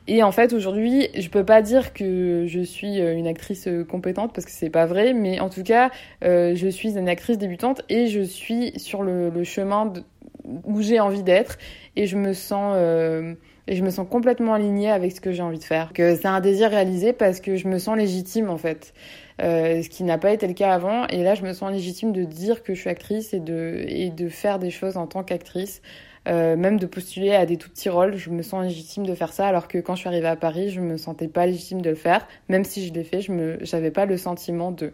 Et 0.07 0.23
en 0.23 0.31
fait 0.31 0.53
aujourd'hui, 0.53 1.07
je 1.15 1.29
peux 1.29 1.43
pas 1.43 1.61
dire 1.61 1.93
que 1.93 2.45
je 2.47 2.61
suis 2.61 2.99
euh, 2.99 3.15
une 3.15 3.27
actrice 3.27 3.69
compétente 3.87 4.33
parce 4.33 4.45
que 4.45 4.51
c'est 4.51 4.71
pas 4.71 4.85
vrai, 4.85 5.13
mais 5.13 5.39
en 5.39 5.49
tout 5.49 5.63
cas, 5.63 5.91
je 6.21 6.67
suis 6.69 6.97
une 6.97 7.09
actrice 7.09 7.37
débutante 7.37 7.81
et 7.89 8.07
je 8.07 8.21
suis 8.21 8.77
sur 8.79 9.03
le, 9.03 9.29
le 9.29 9.43
chemin 9.43 9.93
où 10.63 10.81
j'ai 10.81 10.99
envie 10.99 11.23
d'être 11.23 11.57
et 11.95 12.07
je 12.07 12.17
me 12.17 12.33
sens 12.33 12.75
et 13.69 13.75
je 13.75 13.83
me 13.83 13.91
sens 13.91 14.07
complètement 14.09 14.55
alignée 14.55 14.89
avec 14.89 15.11
ce 15.11 15.21
que 15.21 15.31
j'ai 15.31 15.43
envie 15.43 15.59
de 15.59 15.63
faire. 15.63 15.93
Que 15.93 16.15
c'est 16.15 16.27
un 16.27 16.41
désir 16.41 16.71
réalisé 16.71 17.13
parce 17.13 17.39
que 17.39 17.55
je 17.55 17.67
me 17.67 17.77
sens 17.77 17.95
légitime 17.95 18.49
en 18.49 18.57
fait. 18.57 18.93
Euh, 19.41 19.81
ce 19.81 19.89
qui 19.89 20.03
n'a 20.03 20.17
pas 20.17 20.31
été 20.31 20.47
le 20.47 20.53
cas 20.53 20.73
avant. 20.73 21.07
Et 21.07 21.23
là, 21.23 21.35
je 21.35 21.43
me 21.43 21.53
sens 21.53 21.71
légitime 21.71 22.11
de 22.11 22.23
dire 22.23 22.63
que 22.63 22.73
je 22.73 22.81
suis 22.81 22.89
actrice 22.89 23.33
et 23.33 23.39
de, 23.39 23.85
et 23.87 24.09
de 24.09 24.29
faire 24.29 24.59
des 24.59 24.71
choses 24.71 24.97
en 24.97 25.07
tant 25.07 25.23
qu'actrice. 25.23 25.81
même 26.25 26.77
de 26.77 26.85
postuler 26.85 27.33
à 27.33 27.45
des 27.45 27.57
tout 27.57 27.69
petits 27.69 27.89
rôles. 27.89 28.15
Je 28.15 28.29
me 28.29 28.43
sens 28.43 28.63
légitime 28.63 29.05
de 29.05 29.15
faire 29.15 29.33
ça, 29.33 29.47
alors 29.47 29.67
que 29.67 29.79
quand 29.79 29.95
je 29.95 30.01
suis 30.01 30.07
arrivée 30.09 30.27
à 30.27 30.35
Paris, 30.35 30.69
je 30.69 30.79
me 30.81 30.97
sentais 30.97 31.27
pas 31.27 31.45
légitime 31.45 31.81
de 31.81 31.89
le 31.89 31.95
faire. 31.95 32.27
Même 32.49 32.65
si 32.65 32.85
je 32.87 32.93
l'ai 32.93 33.03
fait, 33.03 33.21
je 33.21 33.31
me, 33.31 33.57
j'avais 33.61 33.91
pas 33.91 34.05
le 34.05 34.17
sentiment 34.17 34.71
de. 34.71 34.93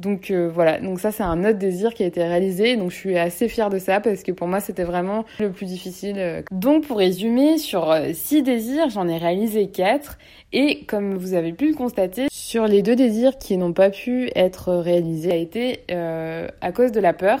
Donc 0.00 0.30
euh, 0.30 0.50
voilà, 0.52 0.80
donc 0.80 1.00
ça 1.00 1.12
c'est 1.12 1.22
un 1.22 1.44
autre 1.44 1.58
désir 1.58 1.94
qui 1.94 2.02
a 2.02 2.06
été 2.06 2.22
réalisé, 2.22 2.76
donc 2.76 2.90
je 2.90 2.96
suis 2.96 3.18
assez 3.18 3.48
fière 3.48 3.70
de 3.70 3.78
ça 3.78 4.00
parce 4.00 4.22
que 4.22 4.32
pour 4.32 4.48
moi 4.48 4.60
c'était 4.60 4.84
vraiment 4.84 5.24
le 5.38 5.50
plus 5.50 5.66
difficile. 5.66 6.16
Euh. 6.18 6.42
Donc 6.50 6.86
pour 6.86 6.98
résumer, 6.98 7.58
sur 7.58 7.90
euh, 7.90 8.08
six 8.12 8.42
désirs, 8.42 8.90
j'en 8.90 9.06
ai 9.06 9.18
réalisé 9.18 9.68
quatre 9.68 10.18
et 10.52 10.84
comme 10.86 11.14
vous 11.14 11.34
avez 11.34 11.52
pu 11.52 11.68
le 11.68 11.74
constater, 11.74 12.26
sur 12.30 12.66
les 12.66 12.82
deux 12.82 12.96
désirs 12.96 13.38
qui 13.38 13.56
n'ont 13.56 13.72
pas 13.72 13.90
pu 13.90 14.30
être 14.34 14.74
réalisés, 14.74 15.32
a 15.32 15.36
été 15.36 15.80
à 15.88 16.72
cause 16.72 16.92
de 16.92 17.00
la 17.00 17.12
peur. 17.12 17.40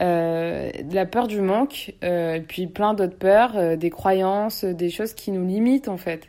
de 0.00 0.94
la 0.94 1.06
peur 1.06 1.26
du 1.26 1.40
manque, 1.40 1.94
puis 2.48 2.66
plein 2.66 2.92
d'autres 2.92 3.16
peurs, 3.16 3.78
des 3.78 3.90
croyances, 3.90 4.64
des 4.64 4.90
choses 4.90 5.14
qui 5.14 5.30
nous 5.30 5.46
limitent 5.46 5.88
en 5.88 5.96
fait. 5.96 6.28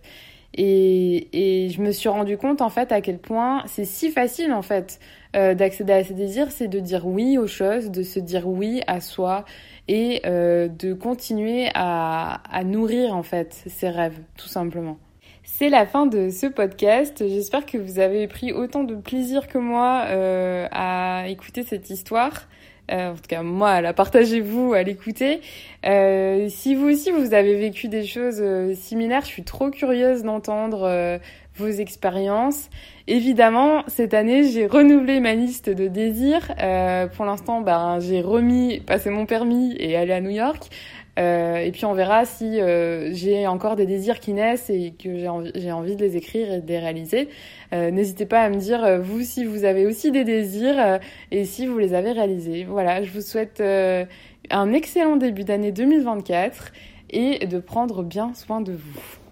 Et, 0.57 1.65
et 1.65 1.69
je 1.69 1.81
me 1.81 1.91
suis 1.91 2.07
rendu 2.07 2.37
compte 2.37 2.61
en 2.61 2.69
fait 2.69 2.93
à 2.93 3.01
quel 3.01 3.17
point 3.17 3.63
c'est 3.67 3.83
si 3.83 4.09
facile 4.09 4.53
en 4.53 4.61
fait 4.61 5.01
euh, 5.35 5.53
d'accéder 5.53 5.91
à 5.91 6.03
ses 6.03 6.13
désirs, 6.13 6.49
c'est 6.49 6.69
de 6.69 6.79
dire 6.79 7.05
oui 7.05 7.37
aux 7.37 7.47
choses, 7.47 7.91
de 7.91 8.03
se 8.03 8.19
dire 8.19 8.47
oui 8.47 8.81
à 8.87 9.01
soi 9.01 9.43
et 9.89 10.21
euh, 10.25 10.69
de 10.69 10.93
continuer 10.93 11.67
à, 11.73 12.41
nourrir 12.63 13.13
en 13.13 13.23
fait 13.23 13.63
ses 13.67 13.89
rêves, 13.89 14.17
tout 14.37 14.47
simplement. 14.47 14.97
C'est 15.43 15.69
la 15.69 15.85
fin 15.85 16.05
de 16.05 16.29
ce 16.29 16.47
podcast. 16.47 17.27
J'espère 17.27 17.65
que 17.65 17.77
vous 17.77 17.99
avez 17.99 18.27
pris 18.27 18.53
autant 18.53 18.83
de 18.83 18.95
plaisir 18.95 19.47
que 19.47 19.57
moi 19.57 20.05
euh, 20.07 20.67
à 20.71 21.25
écouter 21.27 21.63
cette 21.63 21.89
histoire. 21.89 22.47
En 22.87 23.15
tout 23.15 23.27
cas, 23.27 23.41
moi, 23.41 23.81
la 23.81 23.93
partagez-vous, 23.93 24.73
à 24.73 24.83
l'écouter. 24.83 25.41
Si 25.83 26.75
vous 26.75 26.87
aussi, 26.87 27.09
vous 27.09 27.33
avez 27.33 27.55
vécu 27.55 27.87
des 27.87 28.05
choses 28.05 28.43
similaires, 28.75 29.21
je 29.21 29.29
suis 29.29 29.43
trop 29.43 29.71
curieuse 29.71 30.21
d'entendre 30.21 31.19
vos 31.55 31.67
expériences. 31.67 32.69
Évidemment, 33.07 33.83
cette 33.87 34.13
année, 34.13 34.43
j'ai 34.43 34.67
renouvelé 34.67 35.19
ma 35.19 35.33
liste 35.33 35.69
de 35.69 35.87
désirs. 35.87 36.53
Euh, 36.59 37.07
pour 37.07 37.25
l'instant, 37.25 37.61
ben, 37.61 37.99
j'ai 37.99 38.21
remis, 38.21 38.79
passé 38.79 39.09
mon 39.09 39.25
permis 39.25 39.75
et 39.79 39.95
aller 39.95 40.13
à 40.13 40.21
New 40.21 40.31
York. 40.31 40.69
Euh, 41.17 41.57
et 41.57 41.71
puis 41.71 41.85
on 41.85 41.93
verra 41.93 42.25
si 42.25 42.59
euh, 42.59 43.13
j'ai 43.13 43.47
encore 43.47 43.77
des 43.77 43.85
désirs 43.85 44.19
qui 44.19 44.33
naissent 44.33 44.69
et 44.69 44.93
que 45.01 45.17
j'ai 45.17 45.29
envie, 45.29 45.71
envie 45.71 45.95
de 45.95 46.01
les 46.01 46.17
écrire 46.17 46.51
et 46.51 46.61
de 46.61 46.67
les 46.67 46.79
réaliser. 46.79 47.29
Euh, 47.73 47.89
N'hésitez 47.89 48.25
pas 48.25 48.41
à 48.41 48.49
me 48.49 48.57
dire, 48.57 48.83
euh, 48.83 48.99
vous, 48.99 49.21
si 49.21 49.45
vous 49.45 49.63
avez 49.63 49.85
aussi 49.85 50.11
des 50.11 50.23
désirs 50.23 50.77
euh, 50.77 50.97
et 51.31 51.45
si 51.45 51.67
vous 51.67 51.77
les 51.77 51.93
avez 51.93 52.11
réalisés. 52.11 52.65
Voilà, 52.65 53.01
je 53.03 53.11
vous 53.11 53.21
souhaite 53.21 53.61
un 53.61 54.73
excellent 54.73 55.15
début 55.15 55.43
d'année 55.43 55.71
2024 55.71 56.73
et 57.11 57.45
de 57.45 57.59
prendre 57.59 58.03
bien 58.03 58.33
soin 58.33 58.61
de 58.61 58.73
vous. 58.73 59.24